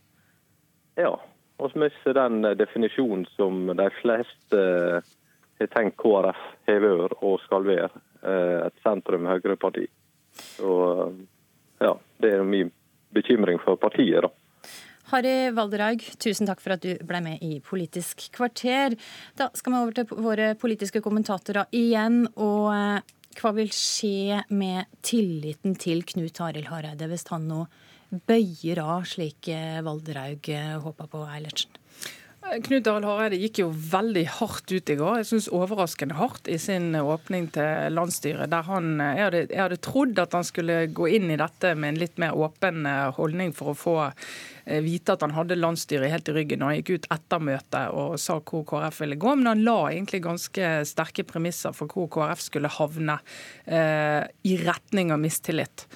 Ja. 0.99 1.15
Så 1.57 1.71
mister 1.81 2.13
den 2.13 2.43
definisjonen 2.57 3.23
som 3.33 3.63
de 3.73 3.87
fleste 3.97 4.59
har 5.57 5.69
tenkt 5.73 5.97
KrF 5.97 6.41
har 6.69 6.83
vært 6.83 7.23
og 7.25 7.39
skal 7.45 7.65
være. 7.65 8.03
Eh, 8.21 8.67
et 8.67 8.83
sentrum-høyreparti. 8.83 9.87
Så 10.57 10.73
ja, 11.81 11.95
det 12.21 12.33
er 12.35 12.43
min 12.45 12.69
bekymring 13.15 13.61
for 13.63 13.79
partiet, 13.79 14.25
da. 14.25 14.33
Harry 15.07 15.51
Valderhaug, 15.55 16.01
tusen 16.19 16.49
takk 16.49 16.59
for 16.59 16.75
at 16.75 16.83
du 16.83 16.97
ble 17.07 17.21
med 17.23 17.43
i 17.45 17.61
Politisk 17.63 18.25
kvarter. 18.35 18.97
Da 19.39 19.47
skal 19.55 19.71
vi 19.71 19.79
over 19.79 19.95
til 19.95 20.23
våre 20.25 20.49
politiske 20.59 20.99
kommentatorer 21.05 21.69
igjen. 21.71 22.25
og 22.35 22.73
eh, 22.75 23.13
hva 23.37 23.53
vil 23.53 23.69
skje 23.71 24.41
med 24.49 24.89
tilliten 25.05 25.77
til 25.79 26.03
Knut 26.09 26.41
Arild 26.41 26.67
Hareide 26.71 27.07
hvis 27.07 27.27
han 27.29 27.47
nå 27.47 27.63
bøyer 28.27 28.81
av, 28.83 29.05
slik 29.07 29.47
eh, 29.53 29.79
Valderhaug 29.85 30.49
eh, 30.51 30.75
håpa 30.83 31.07
på, 31.11 31.23
Eilertsen? 31.23 31.76
Knut 32.47 32.87
Arild 32.87 33.03
Hareide 33.03 33.37
gikk 33.41 33.59
jo 33.59 33.65
veldig 33.91 34.23
hardt 34.37 34.71
ut 34.71 34.91
i 34.93 34.95
går. 34.95 35.17
Jeg 35.19 35.27
synes 35.27 35.49
Overraskende 35.51 36.15
hardt 36.15 36.47
i 36.47 36.55
sin 36.61 36.95
åpning 36.95 37.49
til 37.51 37.91
landsstyret. 37.91 38.49
der 38.49 38.63
han, 38.63 39.01
jeg 39.01 39.23
hadde, 39.25 39.41
jeg 39.51 39.61
hadde, 39.61 39.79
trodd 39.83 40.21
at 40.23 40.35
han 40.37 40.47
skulle 40.47 40.77
gå 40.87 41.09
inn 41.17 41.27
i 41.33 41.39
dette 41.39 41.73
med 41.75 41.93
en 41.93 41.99
litt 41.99 42.17
mer 42.21 42.37
åpen 42.39 42.87
eh, 42.87 43.11
holdning 43.19 43.51
for 43.57 43.73
å 43.73 43.77
få 43.77 43.95
eh, 44.07 44.79
vite 44.85 45.17
at 45.17 45.25
han 45.25 45.35
hadde 45.35 45.59
landsstyret 45.59 46.13
helt 46.13 46.31
i 46.31 46.37
ryggen. 46.39 46.63
og 46.63 46.71
Han 46.71 46.79
gikk 46.79 46.93
ut 46.95 47.11
etter 47.17 47.47
møtet 47.49 47.91
og 47.91 48.15
sa 48.21 48.39
hvor 48.39 48.63
KrF 48.71 49.03
ville 49.03 49.19
gå, 49.19 49.35
men 49.35 49.51
han 49.51 49.65
la 49.67 49.79
egentlig 49.91 50.23
ganske 50.23 50.73
sterke 50.87 51.27
premisser 51.27 51.75
for 51.75 51.91
hvor 51.91 52.07
KrF 52.15 52.47
skulle 52.47 52.71
havne 52.79 53.19
eh, 53.65 54.23
i 54.47 54.59
retning 54.63 55.11
av 55.11 55.19
mistillit. 55.19 55.89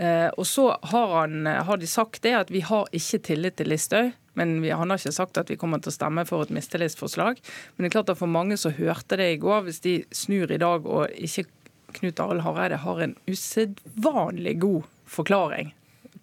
Eh, 0.00 0.28
og 0.40 0.46
så 0.48 0.70
har, 0.82 1.14
han, 1.20 1.46
har, 1.46 1.76
de 1.76 1.86
sagt 1.86 2.22
det 2.24 2.32
at 2.38 2.50
vi 2.52 2.62
har 2.64 2.88
ikke 2.96 3.20
tillit 3.30 3.58
til 3.60 3.68
Listhaug. 3.68 4.14
Men 4.38 4.60
vi, 4.62 4.70
han 4.72 4.88
har 4.88 5.00
ikke 5.00 5.12
sagt 5.12 5.40
at 5.40 5.50
vi 5.50 5.58
kommer 5.60 5.82
til 5.82 5.90
å 5.90 5.96
stemme 5.96 6.24
for 6.24 6.46
et 6.46 6.52
mistillitsforslag. 6.54 7.40
Men 7.74 7.84
det 7.84 7.90
er 7.90 7.96
klart 7.98 8.12
at 8.14 8.20
for 8.20 8.30
mange 8.30 8.56
som 8.60 8.72
hørte 8.72 9.18
det 9.20 9.32
i 9.34 9.40
går, 9.42 9.66
hvis 9.66 9.82
de 9.84 9.96
snur 10.14 10.52
i 10.54 10.60
dag 10.60 10.86
og 10.86 11.10
ikke 11.18 11.48
Knut 11.90 12.20
Arild 12.22 12.44
Hareide 12.44 12.76
har 12.84 13.00
en 13.02 13.16
usedvanlig 13.26 14.52
god 14.62 14.84
forklaring 15.10 15.72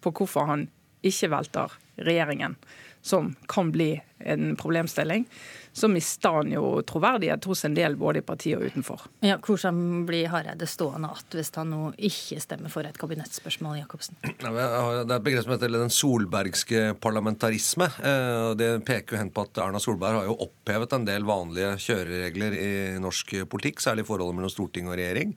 på 0.00 0.12
hvorfor 0.16 0.46
han 0.48 0.62
ikke 1.04 1.28
velter 1.28 1.74
regjeringen, 2.00 2.54
som 3.02 3.34
kan 3.48 3.72
bli 3.72 3.94
en 4.18 4.56
problemstilling, 4.56 5.26
så 5.72 5.88
mister 5.88 6.40
han 6.40 6.50
jo 6.52 6.80
troverdighet 6.86 7.44
hos 7.46 7.62
en 7.64 7.76
del 7.76 7.94
både 7.98 8.18
i 8.18 8.24
partiet 8.26 8.58
og 8.58 8.66
utenfor. 8.66 9.04
Ja, 9.22 9.36
Hvordan 9.44 10.06
blir 10.08 10.30
Hareide 10.32 10.66
stående 10.66 11.12
igjen 11.12 11.38
hvis 11.38 11.52
han 11.54 11.70
nå 11.70 11.92
ikke 12.08 12.40
stemmer 12.42 12.72
for 12.72 12.88
et 12.88 12.98
kabinettspørsmål, 12.98 13.78
Jacobsen? 13.82 14.18
Det 14.24 14.48
er 14.48 15.02
et 15.04 15.14
begrep 15.24 15.46
som 15.46 15.54
heter 15.54 15.72
den 15.76 15.94
solbergske 15.94 16.82
parlamentarisme. 17.02 17.90
Eh, 18.02 18.48
det 18.58 18.72
peker 18.88 19.16
jo 19.16 19.22
hen 19.22 19.32
på 19.34 19.46
at 19.46 19.62
Erna 19.62 19.82
Solberg 19.82 20.22
har 20.22 20.28
jo 20.28 20.38
opphevet 20.48 20.98
en 20.98 21.06
del 21.06 21.28
vanlige 21.28 21.76
kjøreregler 21.86 22.58
i 22.58 22.72
norsk 23.02 23.38
politikk, 23.50 23.84
særlig 23.84 24.06
i 24.06 24.10
forholdet 24.10 24.40
mellom 24.40 24.52
storting 24.52 24.90
og 24.90 24.98
regjering. 24.98 25.36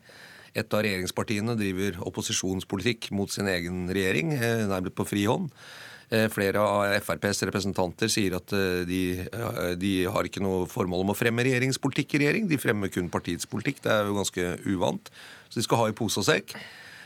Et 0.57 0.73
av 0.75 0.83
regjeringspartiene 0.83 1.55
driver 1.59 2.01
opposisjonspolitikk 2.09 3.11
mot 3.15 3.31
sin 3.31 3.47
egen 3.47 3.85
regjering, 3.93 4.33
eh, 4.35 4.65
nærmest 4.67 4.97
på 4.97 5.07
fri 5.07 5.29
hånd. 5.29 5.53
Eh, 5.53 5.90
flere 6.33 6.59
av 6.59 6.97
FrPs 6.99 7.45
representanter 7.47 8.11
sier 8.11 8.35
at 8.35 8.51
eh, 8.55 8.81
de, 8.87 9.01
eh, 9.23 9.71
de, 9.79 9.91
har 10.11 10.27
ikke 10.27 10.43
noe 10.43 10.65
formål 10.69 11.05
om 11.05 11.13
å 11.13 11.17
fremme 11.17 11.45
regjeringspolitikk 11.47 12.17
i 12.17 12.21
regjering. 12.25 12.49
De 12.49 12.59
fremmer 12.59 12.91
kun 12.91 13.07
partiets 13.13 13.47
politikk. 13.47 13.79
Det 13.85 13.93
er 13.93 14.09
jo 14.09 14.17
ganske 14.19 14.47
uvant. 14.67 15.11
Så 15.47 15.61
de 15.61 15.65
skal 15.67 15.83
ha 15.83 15.89
i 15.91 15.95
pose 15.95 16.19
og 16.19 16.27
sekk. 16.27 16.55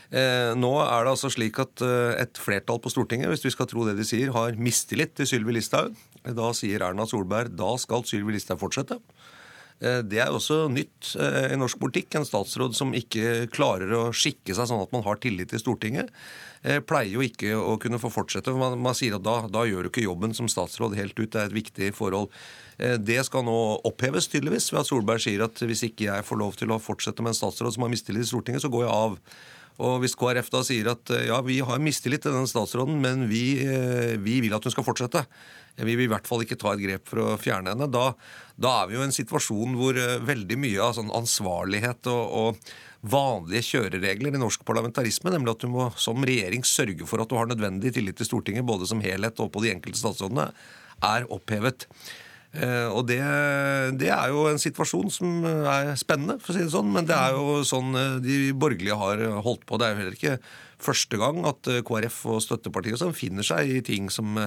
Nå 0.06 0.68
er 0.84 1.00
det 1.02 1.10
altså 1.10 1.26
slik 1.34 1.56
at 1.58 1.82
et 2.22 2.38
flertall 2.38 2.78
på 2.78 2.92
Stortinget, 2.92 3.26
hvis 3.26 3.42
vi 3.42 3.50
skal 3.50 3.66
tro 3.66 3.82
det 3.88 3.96
de 3.98 4.04
sier, 4.06 4.30
har 4.30 4.54
mistillit 4.54 5.16
til 5.18 5.26
Sylvi 5.26 5.56
Listhaug. 5.56 5.96
Da 6.22 6.52
sier 6.54 6.84
Erna 6.86 7.08
Solberg 7.10 7.50
da 7.58 7.72
skal 7.82 8.06
Sylvi 8.06 8.36
Listhaug 8.36 8.60
fortsette. 8.62 9.00
Det 9.78 10.18
er 10.22 10.32
også 10.32 10.70
nytt 10.72 11.10
i 11.20 11.56
norsk 11.60 11.76
politikk. 11.82 12.14
En 12.16 12.24
statsråd 12.24 12.72
som 12.78 12.94
ikke 12.96 13.44
klarer 13.52 13.90
å 13.92 14.02
skikke 14.08 14.54
seg 14.56 14.70
sånn 14.70 14.80
at 14.80 14.94
man 14.94 15.04
har 15.04 15.20
tillit 15.20 15.52
til 15.52 15.60
Stortinget. 15.60 16.08
Eh, 16.66 16.80
pleier 16.82 17.12
jo 17.14 17.22
ikke 17.22 17.52
å 17.54 17.76
kunne 17.78 18.00
få 18.02 18.10
fortsette. 18.10 18.54
Man, 18.58 18.78
man 18.82 18.96
sier 18.96 19.16
at 19.18 19.24
da, 19.24 19.36
da, 19.52 19.62
gjør 19.68 19.86
du 19.86 19.90
ikke 19.92 20.06
jobben 20.06 20.34
som 20.34 20.48
statsråd 20.50 20.96
helt 20.98 21.18
ut. 21.18 21.28
Det 21.30 21.38
er 21.38 21.50
et 21.50 21.54
viktig 21.54 21.90
forhold. 21.94 22.32
Eh, 22.78 22.96
det 22.98 23.20
skal 23.28 23.46
nå 23.46 23.56
oppheves, 23.86 24.26
tydeligvis, 24.32 24.72
ved 24.72 24.82
at 24.82 24.90
Solberg 24.90 25.22
sier 25.22 25.44
at 25.46 25.62
hvis 25.62 25.84
ikke 25.86 26.08
jeg 26.08 26.26
får 26.26 26.40
lov 26.42 26.58
til 26.58 26.74
å 26.74 26.80
fortsette 26.82 27.22
med 27.22 27.34
en 27.34 27.38
statsråd 27.38 27.76
som 27.76 27.86
har 27.86 27.92
mistillit 27.92 28.24
til 28.24 28.32
Stortinget, 28.32 28.64
så 28.64 28.72
går 28.72 28.86
jeg 28.86 28.96
av. 28.96 29.20
Og 29.82 30.00
Hvis 30.02 30.16
KrF 30.16 30.48
da 30.52 30.62
sier 30.64 30.88
at 30.94 31.12
eh, 31.12 31.26
ja, 31.28 31.42
vi 31.44 31.58
har 31.60 31.82
mistillit 31.82 32.24
til 32.24 32.32
denne 32.32 32.48
statsråden, 32.48 32.96
men 33.02 33.26
vi, 33.28 33.60
vi, 34.22 34.40
vil 34.44 34.56
at 34.56 34.64
hun 34.64 34.72
skal 34.72 34.86
fortsette, 34.86 35.26
vi 35.76 35.92
vil 35.92 36.06
i 36.06 36.12
hvert 36.12 36.28
fall 36.28 36.44
ikke 36.44 36.56
ta 36.56 36.72
et 36.72 36.80
grep 36.80 37.10
for 37.10 37.20
å 37.20 37.36
fjerne 37.36 37.74
henne, 37.74 37.88
da, 37.92 38.10
da 38.56 38.72
er 38.80 38.88
vi 38.88 38.96
jo 38.96 39.04
i 39.04 39.08
en 39.10 39.12
situasjon 39.12 39.76
hvor 39.76 39.98
veldig 40.24 40.56
mye 40.62 40.80
av 40.80 40.96
sånn 40.96 41.12
ansvarlighet 41.12 42.08
og, 42.08 42.24
og 42.40 42.70
vanlige 43.06 43.66
kjøreregler 43.74 44.34
i 44.34 44.40
norsk 44.40 44.64
parlamentarisme, 44.66 45.30
nemlig 45.32 45.54
at 45.54 45.64
du 45.64 45.70
må 45.70 45.90
som 46.00 46.24
regjering 46.26 46.64
sørge 46.66 47.06
for 47.08 47.22
at 47.22 47.30
du 47.30 47.36
har 47.38 47.48
nødvendig 47.50 47.92
tillit 47.94 48.18
til 48.18 48.28
Stortinget, 48.28 48.66
både 48.66 48.88
som 48.88 49.02
helhet 49.04 49.42
og 49.42 49.52
på 49.54 49.62
de 49.64 49.74
enkelte 49.74 50.00
statsrådene, 50.00 50.48
er 51.04 51.28
opphevet. 51.32 51.86
Eh, 52.56 52.88
og 52.88 53.04
det, 53.10 53.20
det, 54.00 54.08
er 54.12 54.32
jo 54.32 54.46
en 54.50 54.60
situasjon 54.60 55.12
som 55.12 55.44
er 55.46 55.92
spennende, 56.00 56.38
for 56.40 56.52
å 56.52 56.56
si 56.56 56.64
det 56.64 56.72
sånn. 56.74 56.92
Men 56.94 57.08
det 57.08 57.16
er 57.16 57.36
jo 57.36 57.60
sånn 57.68 57.92
eh, 57.98 58.16
de 58.24 58.38
borgerlige 58.56 58.98
har 59.00 59.26
holdt 59.44 59.66
på. 59.68 59.78
Det 59.78 59.86
er 59.86 59.94
jo 59.94 60.02
heller 60.02 60.18
ikke 60.18 60.38
første 60.86 61.20
gang 61.20 61.44
at 61.48 61.70
eh, 61.72 61.84
KrF 61.86 62.18
og 62.32 62.42
støttepartiet 62.44 63.00
som 63.00 63.14
finner 63.16 63.46
seg 63.46 63.78
i 63.78 63.84
ting 63.84 64.10
som 64.12 64.40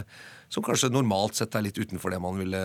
som 0.50 0.64
kanskje 0.66 0.88
normalt 0.90 1.38
sett 1.38 1.54
er 1.54 1.62
litt 1.62 1.78
utenfor 1.78 2.10
det 2.10 2.18
man 2.24 2.40
ville 2.40 2.60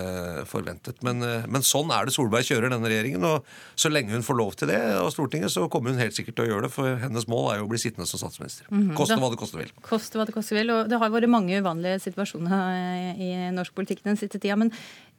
forventet. 0.48 1.02
Men, 1.04 1.20
men, 1.20 1.64
sånn 1.68 1.90
er 1.92 2.08
det 2.08 2.14
Solberg 2.14 2.46
kjører 2.48 2.72
denne 2.72 2.88
regjeringen. 2.88 3.26
Og 3.28 3.44
så 3.76 3.90
lenge 3.92 4.14
hun 4.14 4.24
får 4.24 4.38
lov 4.38 4.54
til 4.56 4.70
det 4.72 4.78
av 4.96 5.10
Stortinget, 5.12 5.52
så 5.52 5.66
kommer 5.68 5.92
hun 5.92 6.00
helt 6.00 6.16
sikkert 6.16 6.38
til 6.38 6.46
å 6.46 6.48
gjøre 6.48 6.64
det. 6.64 6.72
For 6.72 6.96
hennes 7.02 7.28
mål 7.28 7.50
er 7.52 7.60
jo 7.60 7.66
å 7.66 7.70
bli 7.74 7.82
sittende 7.82 8.08
som 8.08 8.22
statsminister. 8.22 8.70
Mm 8.70 8.86
-hmm. 8.86 8.96
Koste 8.96 9.20
hva 9.20 9.30
det 9.30 9.40
koste 9.42 9.60
vil. 9.60 9.72
Koste 9.84 10.18
hva 10.18 10.24
det 10.24 10.32
koste 10.32 10.56
vil. 10.56 10.70
Og 10.70 10.88
det 10.88 10.98
har 10.98 11.10
vært 11.12 11.28
mange 11.28 11.60
uvanlige 11.60 12.00
situasjoner 12.08 13.20
i 13.20 13.50
norsk 13.52 13.74
politikk 13.74 14.00
den 14.04 14.16
siste 14.16 14.40
tida. 14.40 14.56
Men 14.56 14.72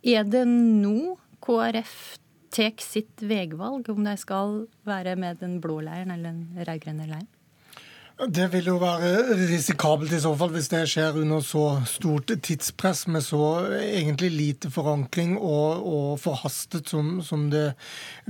er 0.05 0.27
det 0.29 0.45
nå 0.45 1.15
KrF 1.45 1.95
tar 2.55 2.83
sitt 2.83 3.23
veivalg, 3.25 3.89
om 3.91 4.05
de 4.05 4.15
skal 4.19 4.61
være 4.87 5.17
med 5.19 5.41
den 5.43 5.59
blå 5.63 5.81
leiren 5.83 6.13
eller 6.15 6.31
den 6.31 6.67
rød-grønne 6.67 7.09
leiren? 7.09 7.31
Det 8.15 8.45
vil 8.53 8.69
jo 8.69 8.77
være 8.79 9.33
risikabelt 9.35 10.13
i 10.15 10.21
så 10.23 10.29
fall, 10.39 10.53
hvis 10.53 10.69
det 10.71 10.85
skjer 10.87 11.17
under 11.19 11.41
så 11.43 11.81
stort 11.83 12.31
tidspress 12.31 13.09
med 13.11 13.25
så 13.25 13.41
egentlig 13.75 14.29
lite 14.31 14.69
forankring 14.71 15.33
og, 15.35 15.83
og 15.83 16.13
forhastet 16.23 16.87
som, 16.87 17.17
som, 17.19 17.49
det 17.51 17.73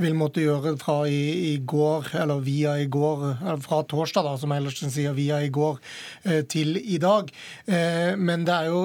vil 0.01 0.17
måtte 0.17 0.41
gjøre 0.41 0.73
fra 0.81 1.03
i, 1.05 1.51
i, 1.51 1.53
går, 1.61 2.09
eller 2.23 2.41
via 2.41 2.73
i 2.81 2.89
går, 2.89 3.27
eller 3.43 3.61
fra 3.61 3.83
torsdag, 3.85 4.25
da, 4.25 4.33
som 4.41 4.55
Ellersen 4.57 4.89
sier, 4.89 5.13
via 5.13 5.37
i 5.45 5.53
går 5.53 5.77
eh, 6.23 6.41
til 6.49 6.81
i 6.81 6.97
dag. 6.97 7.29
Eh, 7.69 8.17
men 8.17 8.49
det 8.49 8.57
er 8.57 8.73
jo 8.73 8.81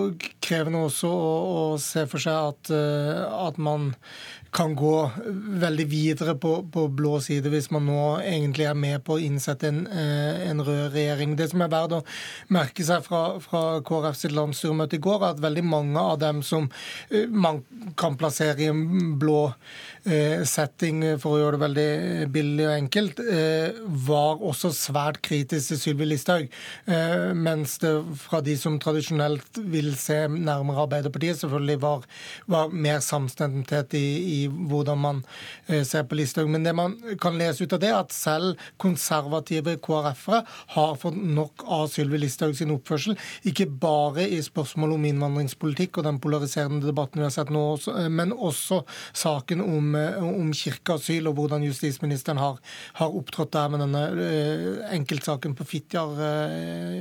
krevende 0.50 0.84
også 0.88 1.10
å, 1.10 1.32
å 1.74 1.80
se 1.80 2.06
for 2.10 2.22
seg 2.22 2.50
at, 2.50 2.74
eh, 2.74 3.24
at 3.46 3.58
man 3.62 3.92
kan 4.50 4.72
gå 4.74 5.10
veldig 5.62 5.84
videre 5.86 6.34
på, 6.34 6.56
på, 6.74 6.86
blå 6.90 7.20
side 7.22 7.52
hvis 7.52 7.68
man 7.70 7.84
nå 7.86 8.00
egentlig 8.18 8.66
er 8.66 8.78
med 8.78 9.04
på 9.06 9.14
å 9.14 9.22
innsette 9.22 9.68
en, 9.70 9.84
eh, 9.86 10.48
en 10.48 10.62
rød 10.66 10.96
regjering. 10.96 11.36
Det 11.38 11.50
som 11.52 11.62
er 11.62 11.70
verdt 11.70 11.94
å 11.94 12.02
merke 12.50 12.86
seg 12.86 13.04
fra, 13.06 13.22
fra 13.44 13.62
KrF 13.86 14.18
sitt 14.18 14.34
landsstyremøte 14.34 14.98
i 14.98 15.04
går, 15.06 15.22
er 15.22 15.36
at 15.36 15.44
veldig 15.44 15.64
mange 15.70 16.02
av 16.02 16.18
dem 16.22 16.42
som 16.46 16.66
eh, 17.10 17.30
man 17.30 17.62
kan 18.00 18.18
plassere 18.18 18.66
i 18.66 18.70
en 18.72 19.14
blå 19.20 19.52
setting, 20.00 21.02
for 21.20 21.36
å 21.36 21.40
gjøre 21.42 21.58
det 21.58 21.60
veldig 21.60 22.28
billig 22.32 22.64
og 22.64 22.72
enkelt, 22.72 23.18
var 24.08 24.40
også 24.48 24.70
svært 24.72 25.18
kritisk 25.26 25.74
til 25.74 25.80
Sylvi 25.82 26.06
Listhaug. 26.08 26.46
Mens 27.36 27.74
det 27.82 27.92
fra 28.22 28.40
de 28.44 28.54
som 28.56 28.78
tradisjonelt 28.80 29.60
vil 29.60 29.92
se 30.00 30.22
nærmere 30.40 30.86
Arbeiderpartiet, 30.86 31.40
selvfølgelig 31.40 31.80
var, 31.82 32.06
var 32.50 32.72
mer 32.72 33.00
samstemthet 33.04 33.94
i, 33.98 34.04
i, 34.20 34.38
hvordan 34.48 35.00
man 35.00 35.22
ser 35.68 36.06
på 36.08 36.18
Listhaug. 36.18 36.50
Men 36.50 36.64
det 36.66 36.74
man 36.76 36.96
kan 37.20 37.38
lese 37.40 37.64
ut 37.64 37.76
av 37.76 37.82
det, 37.82 37.90
er 37.92 38.00
at 38.00 38.14
selv 38.14 38.60
konservative 38.80 39.76
KrF-ere 39.84 40.42
har 40.76 40.96
fått 41.00 41.18
nok 41.20 41.66
av 41.68 41.86
Sylvi 41.92 42.22
Listhaug 42.22 42.56
sin 42.58 42.72
oppførsel. 42.74 43.18
Ikke 43.48 43.68
bare 43.68 44.26
i 44.28 44.40
spørsmål 44.44 44.96
om 44.96 45.06
innvandringspolitikk 45.10 46.00
og 46.00 46.08
den 46.08 46.20
polariserende 46.22 46.86
debatten 46.86 47.22
vi 47.22 47.28
har 47.28 47.34
sett 47.34 47.52
nå, 47.54 47.64
men 48.10 48.34
også 48.34 48.82
saken 49.16 49.62
om 49.64 49.90
om, 50.40 50.52
kirkeasyl 50.56 51.28
og 51.30 51.36
hvordan 51.38 51.64
justisministeren 51.66 52.40
har, 52.40 52.58
har 52.98 53.16
opptrådt 53.16 53.52
der 53.54 53.72
med 53.72 53.82
denne 53.84 54.02
enkeltsaken 54.96 55.56
på 55.58 55.66
Fitjar 55.68 56.14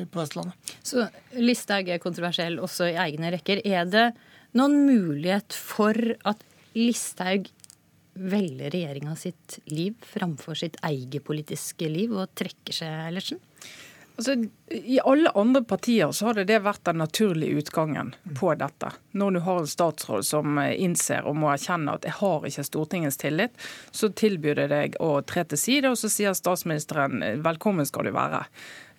på 0.10 0.22
Vestlandet. 0.22 0.76
Så 0.86 1.08
Listhaug 1.40 1.90
er 1.90 2.02
kontroversiell 2.02 2.60
også 2.62 2.90
i 2.92 2.98
egne 3.00 3.29
rekker. 3.36 3.62
Er 3.66 3.88
det 3.90 4.10
noen 4.58 4.84
mulighet 4.88 5.56
for 5.56 5.96
at 6.28 6.44
Listhaug 6.78 7.50
velger 8.20 8.74
regjeringa 8.74 9.16
sitt 9.18 9.60
liv 9.72 9.96
framfor 10.06 10.58
sitt 10.60 10.78
eget 10.86 11.24
politiske 11.26 11.88
liv 11.92 12.14
og 12.18 12.34
trekker 12.38 12.76
seg, 12.82 12.96
Ellertsen? 13.10 13.40
Altså, 14.20 14.34
I 14.68 15.00
alle 15.08 15.32
andre 15.32 15.62
partier 15.64 16.12
så 16.12 16.26
hadde 16.28 16.44
det 16.50 16.58
vært 16.66 16.82
den 16.84 16.98
naturlige 17.00 17.62
utgangen 17.62 18.10
på 18.36 18.52
dette. 18.60 18.90
Når 19.16 19.32
du 19.32 19.40
har 19.46 19.62
en 19.62 19.70
statsråd 19.72 20.28
som 20.28 20.60
innser 20.60 21.24
og 21.24 21.38
må 21.40 21.48
erkjenne 21.54 21.94
at 21.96 22.04
jeg 22.04 22.18
har 22.18 22.48
ikke 22.50 22.66
Stortingets 22.68 23.22
tillit, 23.22 23.56
så 23.96 24.10
tilbyr 24.12 24.60
det 24.60 24.68
deg 24.74 25.00
å 25.00 25.14
tre 25.24 25.46
til 25.48 25.62
side, 25.62 25.94
og 25.94 25.96
så 26.02 26.12
sier 26.12 26.36
statsministeren 26.36 27.24
velkommen 27.46 27.88
skal 27.88 28.10
du 28.10 28.12
være. 28.18 28.44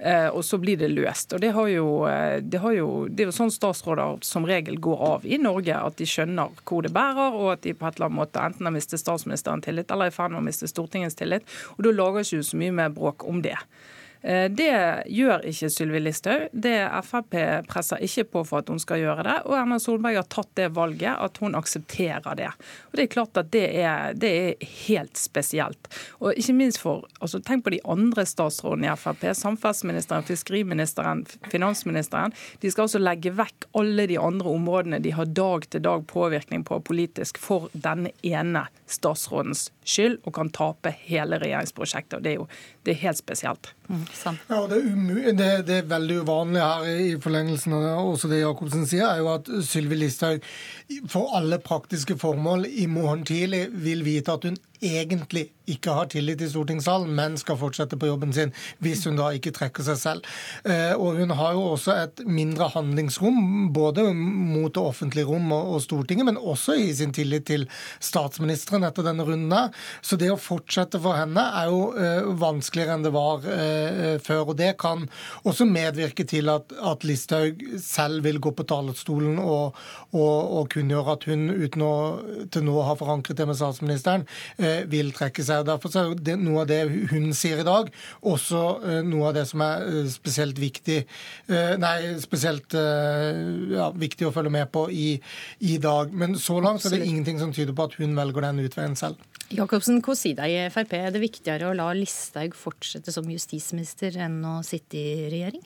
Eh, 0.01 0.31
og 0.33 0.41
så 0.49 0.57
blir 0.57 0.81
det 0.81 0.89
løst. 0.89 1.37
Og 1.37 1.45
det, 1.45 1.53
jo, 1.75 1.87
eh, 2.09 2.41
det, 2.41 2.63
jo, 2.79 2.89
det, 3.13 3.27
er 3.27 3.29
jo 3.29 3.37
sånn 3.43 3.53
statsråder 3.53 4.25
som 4.25 4.49
regel 4.49 4.81
går 4.81 5.07
av 5.11 5.29
i 5.29 5.37
Norge, 5.37 5.77
at 5.77 6.01
de 6.01 6.09
skjønner 6.09 6.57
hvor 6.65 6.81
det 6.89 6.95
bærer, 6.97 7.37
og 7.37 7.59
at 7.59 7.67
de 7.69 7.77
på 7.77 7.91
et 7.91 8.01
eller 8.01 8.09
annet 8.09 8.23
måte 8.23 8.49
enten 8.49 8.73
har 8.73 8.73
mistet 8.73 9.05
statsministeren 9.05 9.61
tillit 9.69 9.93
eller 9.93 10.09
er 10.09 10.17
i 10.17 10.17
ferd 10.17 10.33
med 10.33 10.41
å 10.41 10.49
miste 10.49 10.73
Stortingets 10.73 11.21
tillit. 11.21 11.45
Og 11.77 11.85
da 11.85 11.93
lager 11.93 12.25
ikke 12.25 12.49
så 12.55 12.65
mye 12.65 12.79
mer 12.81 12.97
bråk 12.97 13.29
om 13.29 13.45
det. 13.45 13.59
Eh, 14.23 14.51
det 14.53 14.73
gjør 15.09 15.45
ikke 15.49 15.71
Sylvi 15.73 16.01
Listhaug. 16.03 16.49
Frp 17.07 17.37
presser 17.71 18.03
ikke 18.05 18.27
på 18.35 18.43
for 18.49 18.61
at 18.61 18.69
hun 18.73 18.81
skal 18.83 19.01
gjøre 19.01 19.25
det. 19.27 19.37
Og 19.49 19.57
Erna 19.57 19.79
Solberg 19.81 20.21
har 20.21 20.29
tatt 20.33 20.51
det 20.59 20.71
valget 20.77 21.15
at 21.17 21.41
hun 21.41 21.57
aksepterer 21.59 22.37
det. 22.37 22.51
Og 22.91 22.99
Det 22.99 23.07
er 23.07 23.13
klart 23.15 23.41
at 23.41 23.51
det 23.55 23.65
er, 23.81 24.13
det 24.15 24.31
er 24.31 24.67
helt 24.87 25.17
spesielt. 25.17 25.91
Og 26.21 26.37
ikke 26.37 26.57
minst 26.57 26.83
for, 26.83 27.07
altså 27.21 27.41
Tenk 27.41 27.65
på 27.65 27.73
de 27.73 27.81
andre 27.89 28.27
statsrådene 28.29 28.91
i 28.91 28.97
Frp. 29.01 29.25
Samferdselsministeren, 29.37 30.27
fiskeriministeren, 30.29 31.25
finansministeren. 31.51 32.35
De 32.61 32.71
skal 32.71 32.87
altså 32.87 33.01
legge 33.01 33.33
vekk 33.35 33.71
alle 33.79 34.07
de 34.11 34.19
andre 34.21 34.53
områdene 34.53 35.01
de 35.03 35.15
har 35.17 35.31
dag 35.33 35.65
til 35.71 35.83
dag 35.83 36.05
påvirkning 36.11 36.65
på 36.69 36.83
politisk 36.85 37.41
for 37.41 37.71
denne 37.73 38.13
ene 38.27 38.67
statsrådens 38.91 39.71
skyld, 39.87 40.21
og 40.27 40.35
kan 40.37 40.51
tape 40.55 40.93
hele 41.07 41.39
regjeringsprosjektet. 41.41 42.19
og 42.19 42.23
Det 42.23 42.33
er 42.33 42.39
jo 42.43 42.49
det 42.85 42.95
er 42.95 43.03
helt 43.05 43.21
spesielt. 43.21 43.73
Mm, 43.91 44.05
ja, 44.49 44.61
det, 44.71 44.81
er 44.81 45.35
det, 45.37 45.51
det, 45.69 45.77
er 45.81 45.91
veldig 45.91 46.21
uvanlig 46.25 46.63
her 46.63 46.89
i 46.91 47.11
forlengelsen 47.23 47.77
av 47.77 47.85
det, 47.85 47.93
også 48.15 48.31
det 48.31 48.43
Jacobsen 48.43 48.89
sier, 48.89 49.07
er 49.09 49.23
jo 49.23 49.31
at 49.33 49.51
Sylvi 49.67 49.99
Listhaug 50.01 50.45
for 51.11 51.37
alle 51.39 51.61
praktiske 51.63 52.19
formål 52.21 52.67
i 52.69 52.87
morgen 52.91 53.25
tidlig 53.29 53.67
vil 53.85 54.05
vite 54.07 54.35
at 54.35 54.49
hun 54.49 54.59
egentlig 54.81 55.51
ikke 55.71 55.95
har 55.95 56.09
tillit 56.11 56.41
i 56.43 56.49
stortingssalen, 56.51 57.13
men 57.15 57.37
skal 57.39 57.59
fortsette 57.61 57.99
på 58.01 58.09
jobben 58.11 58.33
sin 58.35 58.53
hvis 58.83 59.05
hun 59.07 59.19
da 59.19 59.31
ikke 59.37 59.53
trekker 59.55 59.87
seg 59.87 59.99
selv. 60.01 60.31
Eh, 60.65 60.95
og 60.97 61.21
hun 61.21 61.35
har 61.39 61.55
jo 61.57 61.65
også 61.75 61.97
et 62.07 62.23
mindre 62.27 62.71
handlingsrom, 62.75 63.71
både 63.75 64.09
mot 64.17 64.73
det 64.75 64.83
offentlige 64.83 65.29
rom 65.29 65.53
og 65.55 65.79
Stortinget, 65.85 66.27
men 66.27 66.39
også 66.39 66.77
i 66.79 66.91
sin 66.97 67.15
tillit 67.17 67.47
til 67.51 67.67
statsministeren 68.03 68.85
etter 68.87 69.07
denne 69.07 69.27
runden 69.27 69.55
her. 69.55 69.71
Så 70.03 70.19
det 70.21 70.31
å 70.33 70.41
fortsette 70.41 71.01
for 71.03 71.19
henne 71.19 71.45
er 71.61 71.71
jo 71.71 71.83
eh, 71.95 72.31
vanskeligere 72.41 72.99
enn 72.99 73.07
det 73.07 73.15
var 73.15 73.47
eh, 73.47 74.17
før. 74.23 74.53
Og 74.53 74.59
det 74.61 74.75
kan 74.81 75.07
også 75.45 75.69
medvirke 75.69 76.27
til 76.29 76.51
at, 76.53 76.75
at 76.75 77.07
Listhaug 77.07 77.63
selv 77.83 78.25
vil 78.27 78.41
gå 78.43 78.53
på 78.57 78.67
talerstolen 78.69 79.39
og, 79.41 79.79
og, 80.11 80.37
og 80.61 80.71
kunngjøre 80.75 81.17
at 81.17 81.29
hun, 81.31 81.47
uten 81.51 81.87
å 81.87 81.95
til 82.53 82.67
nå 82.67 82.77
ha 82.85 82.97
forankret 82.99 83.39
det 83.39 83.47
med 83.49 83.59
statsministeren, 83.59 84.27
vil 84.91 85.13
trekke 85.17 85.45
seg. 85.47 85.65
Derfor 85.69 85.95
er 85.99 86.13
det 86.19 86.37
noe 86.41 86.65
av 86.65 86.71
det 86.71 86.81
hun 87.13 87.31
sier 87.37 87.63
i 87.63 87.67
dag, 87.67 87.91
også 88.27 88.63
eh, 88.81 89.01
noe 89.07 89.31
av 89.31 89.37
det 89.39 89.47
som 89.51 89.65
er 89.65 89.87
eh, 89.89 90.11
spesielt 90.13 90.61
viktig 90.61 90.99
eh, 91.01 91.75
Nei, 91.81 91.97
spesielt 92.21 92.75
ja, 92.75 93.89
viktig 93.97 94.27
å 94.29 94.33
følge 94.35 94.53
med 94.53 94.71
på 94.75 94.87
i, 94.93 95.09
i 95.67 95.79
dag. 95.83 96.13
Men 96.13 96.37
så 96.41 96.59
langt 96.63 96.85
er 96.87 96.97
det 96.97 97.07
ingenting 97.07 97.41
som 97.41 97.55
tyder 97.55 97.77
på 97.77 97.89
at 97.89 97.97
hun 98.01 98.17
velger 98.19 98.47
den 98.47 98.63
utveien 98.65 98.97
selv. 98.99 99.21
Jacobsen, 99.51 99.99
hva 100.05 100.15
sier 100.15 100.39
deg 100.39 100.55
i 100.55 100.69
Frp? 100.71 100.95
Er 100.99 101.15
det 101.15 101.23
viktigere 101.25 101.71
å 101.71 101.77
la 101.77 101.89
Listhaug 101.97 102.55
fortsette 102.59 103.15
som 103.15 103.27
justisminister 103.31 104.19
enn 104.27 104.39
å 104.47 104.61
sitte 104.67 105.01
i 105.01 105.29
regjering? 105.33 105.65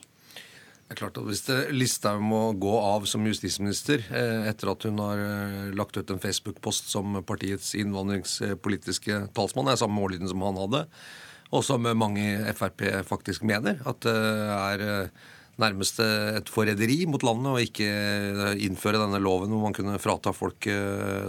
Det 0.85 0.93
er 0.93 0.99
klart 0.99 1.15
at 1.17 1.25
Hvis 1.25 1.47
Listhaug 1.73 2.21
må 2.21 2.41
gå 2.61 2.73
av 2.77 3.07
som 3.09 3.25
justisminister 3.25 4.03
eh, 4.05 4.49
etter 4.51 4.69
at 4.69 4.85
hun 4.85 5.01
har 5.01 5.21
eh, 5.21 5.71
lagt 5.73 5.97
ut 5.97 6.11
en 6.13 6.21
Facebook-post 6.21 6.91
som 6.93 7.17
partiets 7.25 7.73
innvandringspolitiske 7.79 9.23
talsmann, 9.33 9.71
er 9.71 9.81
samme 9.81 10.03
ordlyden 10.05 10.29
som 10.29 10.45
han 10.45 10.59
hadde, 10.61 10.83
og 11.49 11.65
som 11.65 11.89
mange 11.97 12.21
i 12.21 12.53
Frp 12.53 12.85
faktisk 13.09 13.45
mener, 13.49 13.81
at 13.89 14.05
det 14.05 14.13
er 14.59 14.85
eh, 14.85 15.25
nærmest 15.61 16.01
et 16.03 16.49
forræderi 16.51 17.05
mot 17.07 17.23
landet 17.23 17.51
å 17.51 17.63
ikke 17.63 17.89
innføre 18.65 19.01
denne 19.01 19.21
loven 19.23 19.53
hvor 19.53 19.63
man 19.63 19.75
kunne 19.75 19.99
frata 20.03 20.33
folk 20.35 20.67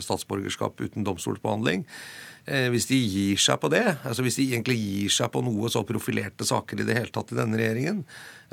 statsborgerskap 0.02 0.82
uten 0.82 1.06
domstolsbehandling. 1.06 1.84
Hvis 2.46 2.86
de 2.86 2.98
gir 2.98 3.40
seg 3.42 3.58
på 3.62 3.70
det, 3.72 3.84
altså 4.06 4.22
hvis 4.22 4.38
de 4.38 4.48
egentlig 4.52 4.76
gir 4.78 5.14
seg 5.14 5.30
på 5.34 5.42
noe 5.46 5.70
så 5.70 5.82
profilerte 5.86 6.46
saker 6.46 6.82
i 6.82 6.86
det 6.86 6.98
hele 6.98 7.14
tatt 7.14 7.32
i 7.34 7.38
denne 7.38 7.58
regjeringen, 7.58 8.04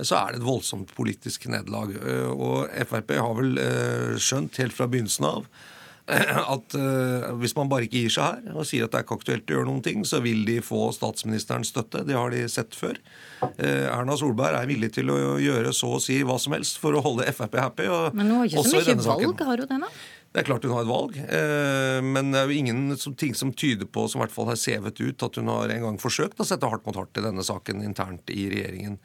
så 0.01 0.17
er 0.17 0.33
det 0.33 0.41
et 0.41 0.47
voldsomt 0.47 0.93
politisk 0.97 1.45
nederlag. 1.51 1.93
Eh, 2.01 2.29
og 2.31 2.71
Frp 2.89 3.15
har 3.19 3.37
vel 3.37 3.59
eh, 3.61 4.15
skjønt 4.17 4.57
helt 4.61 4.75
fra 4.75 4.89
begynnelsen 4.89 5.29
av 5.29 5.47
at 6.55 6.75
uh, 6.75 7.29
hvis 7.39 7.53
man 7.55 7.69
bare 7.71 7.85
ikke 7.87 8.01
gir 8.03 8.11
seg 8.11 8.41
her 8.43 8.57
og 8.57 8.65
sier 8.67 8.83
at 8.85 8.91
det 8.91 8.99
er 8.99 9.05
ikke 9.05 9.17
aktuelt 9.21 9.47
å 9.47 9.55
gjøre 9.55 9.67
noen 9.69 9.83
ting, 9.85 10.01
så 10.07 10.19
vil 10.23 10.41
de 10.47 10.57
få 10.63 10.89
statsministerens 10.95 11.71
støtte. 11.71 12.03
Det 12.07 12.17
har 12.17 12.33
de 12.33 12.41
sett 12.51 12.75
før. 12.75 12.99
Uh, 13.43 13.87
Erna 13.87 14.17
Solberg 14.19 14.57
er 14.59 14.67
villig 14.67 14.91
til 14.97 15.13
å 15.13 15.37
gjøre 15.39 15.71
så 15.75 15.93
å 15.95 16.01
si 16.03 16.19
hva 16.27 16.35
som 16.41 16.57
helst 16.57 16.81
for 16.83 16.97
å 16.97 17.03
holde 17.05 17.29
Frp 17.31 17.55
happy. 17.61 17.87
Men 18.19 18.33
hun 18.33 18.41
har 18.41 18.51
ikke 18.51 18.65
så 18.67 18.83
mye 18.83 18.99
valg, 19.07 19.47
har 19.47 19.63
hun 19.63 19.71
det 19.71 19.79
nå? 19.85 19.93
Det 20.33 20.41
er 20.41 20.47
klart 20.47 20.63
hun 20.65 20.73
har 20.73 20.81
et 20.81 20.89
valg, 20.89 21.17
uh, 21.23 21.99
men 22.03 22.33
det 22.33 22.41
er 22.41 22.49
jo 22.49 22.61
ingen 22.63 23.17
ting 23.21 23.35
som 23.37 23.53
tyder 23.53 23.87
på, 23.87 24.07
som 24.09 24.19
i 24.19 24.25
hvert 24.25 24.35
fall 24.35 24.49
har 24.49 24.59
sevet 24.59 24.99
ut, 24.99 25.23
at 25.23 25.37
hun 25.39 25.51
har 25.53 25.71
en 25.71 25.85
gang 25.87 26.01
forsøkt 26.01 26.41
å 26.41 26.47
sette 26.49 26.67
hardt 26.67 26.87
mot 26.89 26.97
hardt 26.99 27.21
i 27.21 27.23
denne 27.23 27.45
saken 27.45 27.85
internt 27.85 28.33
i 28.33 28.49
regjeringen. 28.51 28.97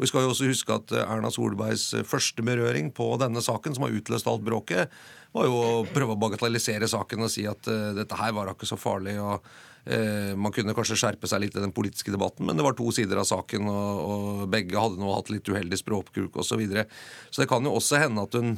Vi 0.00 0.08
skal 0.08 0.24
jo 0.24 0.32
også 0.32 0.48
huske 0.48 0.76
at 0.76 0.94
eh, 0.94 1.04
Erna 1.04 1.30
Solbergs 1.32 1.90
eh, 1.98 2.06
første 2.06 2.44
berøring 2.46 2.92
på 2.94 3.10
denne 3.20 3.42
saken, 3.44 3.76
som 3.76 3.86
har 3.86 3.96
utløst 3.96 4.30
alt 4.30 4.44
bråket, 4.46 4.92
var 5.32 5.48
jo 5.48 5.58
å 5.58 5.84
prøve 5.88 6.16
å 6.16 6.20
bagatellisere 6.20 6.88
saken 6.90 7.26
og 7.26 7.32
si 7.32 7.46
at 7.48 7.68
uh, 7.70 7.94
dette 7.96 8.16
her 8.18 8.34
var 8.36 8.50
ikke 8.52 8.68
så 8.68 8.76
farlig. 8.76 9.14
og 9.16 9.40
Man 9.82 10.54
kunne 10.54 10.76
kanskje 10.76 10.94
skjerpe 11.00 11.26
seg 11.26 11.40
litt 11.42 11.56
i 11.58 11.62
den 11.62 11.72
politiske 11.74 12.12
debatten, 12.14 12.46
men 12.46 12.54
det 12.54 12.62
var 12.62 12.76
to 12.78 12.86
sider 12.94 13.18
av 13.18 13.26
saken, 13.26 13.66
og, 13.66 14.02
og 14.12 14.42
begge 14.52 14.78
hadde 14.78 15.00
nå 15.00 15.10
hatt 15.10 15.32
litt 15.32 15.48
uheldig 15.50 15.80
språkbruk 15.80 16.38
osv. 16.38 16.52
Så, 16.52 16.58
videre. 16.60 16.84
så 17.32 17.42
det 17.42 17.48
kan 17.50 17.66
jo 17.66 17.72
også 17.80 17.98
hende 17.98 18.22
at 18.22 18.36
hun 18.38 18.52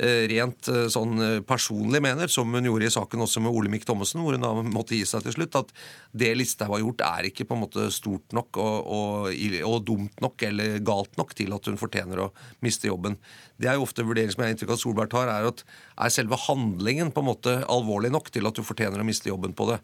Eh, 0.00 0.24
rent 0.30 0.68
eh, 0.70 0.86
sånn 0.88 1.18
eh, 1.20 1.40
personlig 1.44 1.98
mener, 2.00 2.30
som 2.30 2.48
hun 2.54 2.64
gjorde 2.64 2.86
i 2.86 2.92
saken 2.94 3.24
også 3.24 3.42
med 3.42 3.52
Olemic 3.52 3.82
Thommessen, 3.84 4.22
hvor 4.22 4.36
hun 4.36 4.44
da 4.46 4.52
måtte 4.62 4.94
gi 4.94 5.02
seg 5.08 5.26
til 5.26 5.34
slutt, 5.34 5.58
at 5.58 5.72
det 6.16 6.30
Listhaug 6.38 6.70
har 6.72 6.80
gjort, 6.84 7.02
er 7.04 7.28
ikke 7.28 7.44
på 7.48 7.58
en 7.58 7.62
måte 7.66 7.88
stort 7.92 8.36
nok 8.36 8.56
og, 8.62 8.86
og, 8.86 9.26
og, 9.66 9.76
dumt 9.84 10.22
nok 10.24 10.46
eller 10.46 10.78
galt 10.86 11.18
nok 11.20 11.34
til 11.36 11.52
at 11.56 11.68
hun 11.68 11.76
fortjener 11.80 12.22
å 12.22 12.30
miste 12.64 12.88
jobben. 12.88 13.18
Det 13.60 13.68
er 13.68 13.76
jo 13.76 13.84
ofte 13.84 14.06
vurdering 14.06 14.32
som 14.32 14.40
jeg 14.40 14.52
har 14.52 14.56
inntrykk 14.56 14.72
av 14.72 14.78
at 14.78 14.84
Solberg 14.86 15.12
tar, 15.12 15.34
er 15.34 15.50
at 15.50 15.64
er 16.06 16.14
selve 16.14 16.38
handlingen 16.46 17.12
på 17.12 17.20
en 17.20 17.30
måte 17.32 17.58
alvorlig 17.68 18.14
nok 18.14 18.30
til 18.32 18.48
at 18.48 18.56
du 18.56 18.64
fortjener 18.64 19.02
å 19.02 19.08
miste 19.10 19.28
jobben 19.28 19.52
på 19.58 19.68
det. 19.74 19.82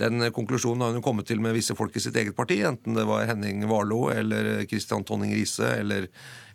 Den 0.00 0.24
konklusjonen 0.32 0.84
har 0.84 0.94
hun 0.96 1.04
kommet 1.04 1.28
til 1.28 1.40
med 1.44 1.52
visse 1.56 1.74
folk 1.76 1.96
i 1.96 2.02
sitt 2.02 2.16
eget 2.16 2.36
parti, 2.36 2.60
enten 2.64 2.96
det 2.96 3.04
var 3.08 3.26
Henning 3.28 3.66
Warloe 3.68 4.14
eller 4.16 4.48
Christian 4.70 5.04
Tonning 5.04 5.34
Riise 5.36 5.66
eller, 5.76 6.06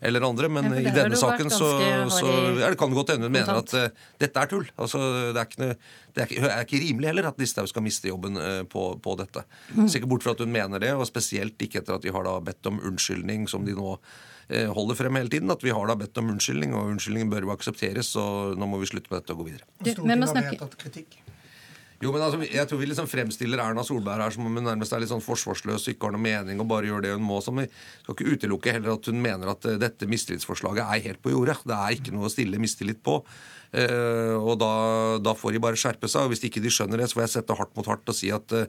eller, 0.02 0.26
andre. 0.26 0.50
Men 0.50 0.72
ja, 0.74 0.82
i 0.82 0.94
denne 0.96 1.20
saken 1.20 1.52
så, 1.54 1.70
så 2.14 2.32
ja, 2.58 2.72
det 2.72 2.80
kan 2.82 2.94
det 2.94 2.98
godt 2.98 3.14
hende 3.14 3.30
hun 3.30 3.36
mener 3.36 3.62
at 3.62 3.76
uh, 3.78 4.06
dette 4.22 4.42
er 4.42 4.52
tull. 4.52 4.66
Altså, 4.82 5.02
det, 5.36 5.44
er 5.44 5.50
ikke, 5.50 5.70
det 6.16 6.24
er, 6.24 6.32
ikke, 6.32 6.52
er 6.52 6.66
ikke 6.66 6.82
rimelig 6.88 7.12
heller 7.12 7.30
at 7.30 7.42
Listhaug 7.42 7.70
skal 7.70 7.86
miste 7.86 8.10
jobben 8.10 8.40
uh, 8.42 8.64
på, 8.70 8.88
på, 9.04 9.18
dette. 9.22 9.46
Mm. 9.76 9.90
Sikkert 9.94 10.16
bort 10.16 10.26
fra 10.26 10.34
at 10.38 10.42
hun 10.42 10.56
mener 10.56 10.82
det, 10.82 10.96
og 10.98 11.06
spesielt 11.10 11.62
ikke 11.62 11.84
etter 11.84 12.00
at 12.00 12.06
de 12.06 12.16
har 12.16 12.26
da 12.26 12.40
bedt 12.50 12.72
om 12.72 12.82
unnskyldning, 12.82 13.46
som 13.52 13.68
de 13.68 13.78
nå 13.78 13.94
uh, 13.94 14.68
holder 14.74 15.02
frem 15.04 15.22
hele 15.22 15.34
tiden. 15.34 15.54
At 15.54 15.66
vi 15.66 15.76
har 15.76 15.92
da 15.92 16.00
bedt 16.02 16.18
om 16.24 16.34
unnskyldning, 16.34 16.74
og 16.74 16.96
unnskyldningen 16.96 17.30
bør 17.36 17.46
jo 17.46 17.54
aksepteres. 17.54 18.16
Så 18.18 18.26
nå 18.58 18.74
må 18.74 18.82
vi 18.82 18.90
slutte 18.90 19.14
med 19.14 19.22
dette 19.22 19.38
og 19.38 19.44
gå 19.46 19.52
videre. 19.52 19.70
Stortinget 19.84 20.34
har 20.34 20.52
vedtatt 20.52 20.78
kritikk. 20.82 21.22
Jo, 22.04 22.12
men 22.12 22.22
altså, 22.22 22.42
Jeg 22.44 22.68
tror 22.68 22.82
vi 22.82 22.90
liksom 22.90 23.08
fremstiller 23.08 23.62
Erna 23.64 23.84
Solberg 23.86 24.26
her 24.26 24.36
som 24.36 24.48
om 24.48 24.60
hun 24.60 24.68
nærmest 24.68 24.94
er 24.94 25.04
litt 25.04 25.12
sånn 25.12 25.24
forsvarsløs 25.24 25.88
ikke 25.92 26.10
har 26.10 26.16
noe 26.16 26.26
mening 26.26 26.60
og 26.60 26.68
bare 26.70 26.90
gjør 26.90 27.06
det 27.06 27.14
hun 27.16 27.26
må. 27.26 27.40
Som 27.44 27.62
vi 27.62 27.68
skal 27.70 28.16
ikke 28.16 28.36
utelukke 28.36 28.76
heller 28.76 28.96
at 28.98 29.10
hun 29.12 29.22
mener 29.24 29.52
at 29.54 29.68
uh, 29.70 29.78
dette 29.82 30.10
mistillitsforslaget 30.12 30.84
er 30.84 31.06
helt 31.08 31.24
på 31.24 31.34
jordet. 31.34 31.62
Det 31.64 31.78
er 31.78 31.96
ikke 31.96 32.16
noe 32.16 32.28
å 32.28 32.34
stille 32.34 32.60
mistillit 32.62 33.02
på. 33.06 33.22
Uh, 33.76 34.36
og 34.40 34.60
da, 34.62 34.72
da, 35.24 35.34
får 35.36 35.56
de 35.56 35.64
bare 35.64 35.80
skjerpe 35.80 36.10
seg. 36.12 36.28
og 36.28 36.36
Hvis 36.36 36.46
ikke 36.48 36.64
de 36.64 36.72
skjønner 36.74 37.02
det, 37.02 37.10
så 37.10 37.20
får 37.20 37.26
jeg 37.26 37.36
sette 37.38 37.60
hardt 37.60 37.76
mot 37.80 37.88
hardt 37.90 38.12
og 38.12 38.18
si 38.18 38.32
at 38.36 38.56
uh, 38.56 38.68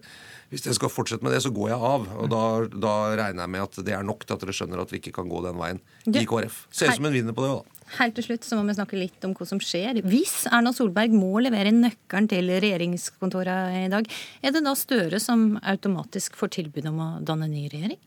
hvis 0.51 0.63
dere 0.63 0.79
skal 0.79 0.93
fortsette 0.93 1.27
med 1.27 1.35
det, 1.35 1.43
så 1.43 1.51
går 1.55 1.73
jeg 1.73 1.87
av. 1.91 2.11
Og 2.23 2.31
da, 2.31 2.43
da, 2.71 2.95
regner 3.19 3.43
jeg 3.43 3.55
med 3.57 3.67
at 3.67 3.81
det 3.87 3.97
er 3.97 4.07
nok 4.07 4.23
til 4.23 4.37
at 4.37 4.45
dere 4.45 4.55
skjønner 4.55 4.83
at 4.83 4.95
vi 4.95 5.03
ikke 5.03 5.15
kan 5.19 5.31
gå 5.31 5.43
den 5.47 5.59
veien 5.59 5.83
i 6.07 6.23
KrF. 6.23 6.67
Ser 6.71 6.95
ut 6.95 7.01
som 7.01 7.09
hun 7.11 7.19
vinner 7.19 7.35
på 7.35 7.43
det 7.43 7.57
òg, 7.57 7.65
da. 7.67 7.76
Helt 7.97 8.17
til 8.19 8.27
slutt 8.27 8.47
så 8.47 8.59
må 8.59 8.67
vi 8.67 8.75
snakke 8.77 8.99
litt 8.99 9.25
om 9.27 9.35
hva 9.37 9.47
som 9.47 9.61
skjer. 9.63 10.01
Hvis 10.07 10.49
Erna 10.51 10.73
Solberg 10.75 11.15
må 11.15 11.39
levere 11.45 11.75
nøkkelen 11.75 12.27
til 12.33 12.51
regjeringskontorene 12.51 13.85
i 13.85 13.93
dag, 13.93 14.11
er 14.43 14.57
det 14.57 14.65
da 14.67 14.75
Støre 14.77 15.21
som 15.23 15.55
automatisk 15.63 16.37
får 16.39 16.57
tilbud 16.59 16.91
om 16.91 17.01
å 17.03 17.09
danne 17.25 17.49
ny 17.51 17.69
regjering? 17.71 18.01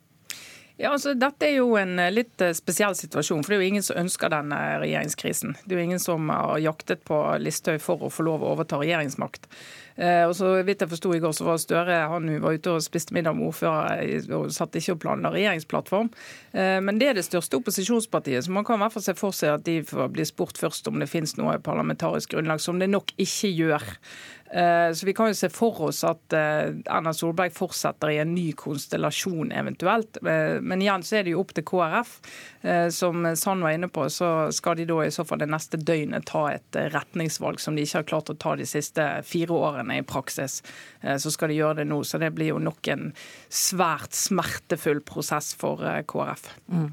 Ja, 0.80 0.94
altså 0.94 1.12
Dette 1.20 1.44
er 1.44 1.58
jo 1.58 1.74
en 1.76 1.98
eh, 2.00 2.12
litt 2.14 2.40
eh, 2.40 2.54
spesiell 2.56 2.96
situasjon. 2.96 3.42
for 3.44 3.52
Det 3.52 3.58
er 3.58 3.66
jo 3.66 3.72
ingen 3.74 3.84
som 3.84 3.98
ønsker 4.00 4.32
denne 4.32 4.60
regjeringskrisen. 4.80 5.58
Det 5.66 5.76
er 5.76 5.82
jo 5.82 5.88
ingen 5.90 6.00
som 6.00 6.32
har 6.32 6.56
jaktet 6.64 7.04
på 7.08 7.18
Listhaug 7.44 7.82
for 7.84 8.08
å 8.08 8.12
få 8.14 8.24
lov 8.24 8.46
å 8.46 8.54
overta 8.54 8.80
regjeringsmakt. 8.80 9.50
Eh, 10.00 10.24
og 10.26 10.34
så 10.38 10.54
vidt 10.64 10.86
jeg 10.86 10.92
forsto 10.94 11.12
i 11.16 11.22
går, 11.22 11.36
så 11.36 11.48
var 11.48 11.60
Støre 11.60 12.00
han 12.14 12.32
var 12.40 12.56
ute 12.56 12.74
og 12.78 12.86
spiste 12.86 13.16
middag 13.16 13.36
med 13.36 13.50
ordfører 13.50 14.34
og 14.38 14.50
satt 14.56 14.78
ikke 14.80 14.96
og 14.96 15.02
planla 15.04 15.34
regjeringsplattform. 15.34 16.10
Men 16.56 16.98
det 16.98 17.10
er 17.10 17.18
det 17.18 17.26
største 17.28 17.60
opposisjonspartiet, 17.60 18.46
så 18.46 18.54
man 18.54 18.66
kan 18.66 18.80
i 18.80 18.84
hvert 18.84 18.96
fall 18.96 19.04
se 19.06 19.14
for 19.20 19.36
seg 19.36 19.60
at 19.60 19.66
de 19.68 19.84
blir 19.84 20.26
spurt 20.26 20.58
først 20.58 20.88
om 20.90 20.98
det 21.02 21.10
finnes 21.12 21.36
noe 21.38 21.60
parlamentarisk 21.62 22.34
grunnlag, 22.34 22.64
som 22.64 22.80
det 22.82 22.90
nok 22.90 23.14
ikke 23.22 23.52
gjør. 23.54 23.86
Eh, 24.52 24.94
så 24.94 25.06
vi 25.06 25.14
kan 25.14 25.30
jo 25.30 25.38
se 25.38 25.50
for 25.54 25.78
oss 25.90 26.02
at 26.08 26.34
eh, 26.34 26.72
Erna 26.90 27.14
Solberg 27.14 27.54
fortsetter 27.54 28.10
i 28.10 28.18
en 28.24 28.32
ny 28.34 28.50
konstellasjon 28.58 29.54
eventuelt. 29.54 30.18
Eh, 30.24 30.58
men 30.62 30.82
igjen 30.82 31.06
så 31.06 31.20
er 31.20 31.28
det 31.28 31.36
jo 31.36 31.44
opp 31.44 31.54
til 31.54 31.68
KrF. 31.70 32.16
Som 32.92 33.24
Sand 33.40 33.64
var 33.64 33.72
inne 33.72 33.88
på, 33.88 34.04
så 34.12 34.52
skal 34.52 34.76
de 34.76 34.88
da 34.90 34.98
i 35.06 35.12
så 35.16 35.24
fall 35.28 35.40
det 35.40 35.48
neste 35.48 35.80
døgnet 35.80 36.26
ta 36.28 36.42
et 36.52 36.80
retningsvalg 36.94 37.62
som 37.64 37.78
de 37.78 37.86
ikke 37.86 38.02
har 38.02 38.08
klart 38.10 38.32
å 38.34 38.36
ta 38.36 38.56
de 38.60 38.68
siste 38.68 39.06
fire 39.24 39.56
årene 39.56 40.02
i 40.02 40.04
praksis. 40.08 40.60
Så 41.00 41.32
skal 41.32 41.54
de 41.54 41.60
gjøre 41.62 41.82
det 41.82 41.88
nå. 41.88 42.02
Så 42.04 42.20
det 42.20 42.34
blir 42.36 42.52
jo 42.52 42.60
nok 42.60 42.92
en 42.92 43.14
svært 43.48 44.18
smertefull 44.18 45.00
prosess 45.08 45.54
for 45.56 45.88
KrF. 46.12 46.52
Mm. 46.68 46.92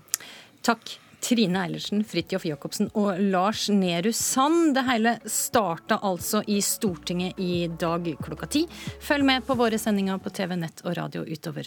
Takk. 0.66 0.98
Trine 1.20 1.58
Eilertsen, 1.64 2.04
Fridtjof 2.04 2.44
Jacobsen 2.46 2.90
og 2.94 3.18
Lars 3.18 3.68
Nehru 3.72 4.12
Sand. 4.12 4.74
Det 4.76 4.84
hele 4.86 5.16
starta 5.24 5.98
altså 6.04 6.42
i 6.46 6.60
Stortinget 6.62 7.40
i 7.40 7.66
dag 7.80 8.06
klokka 8.22 8.46
ti. 8.46 8.66
Følg 9.02 9.26
med 9.26 9.46
på 9.46 9.56
våre 9.58 9.78
sendinger 9.80 10.20
på 10.22 10.30
TV, 10.30 10.54
nett 10.60 10.84
og 10.84 10.96
radio 10.98 11.24
utover 11.26 11.64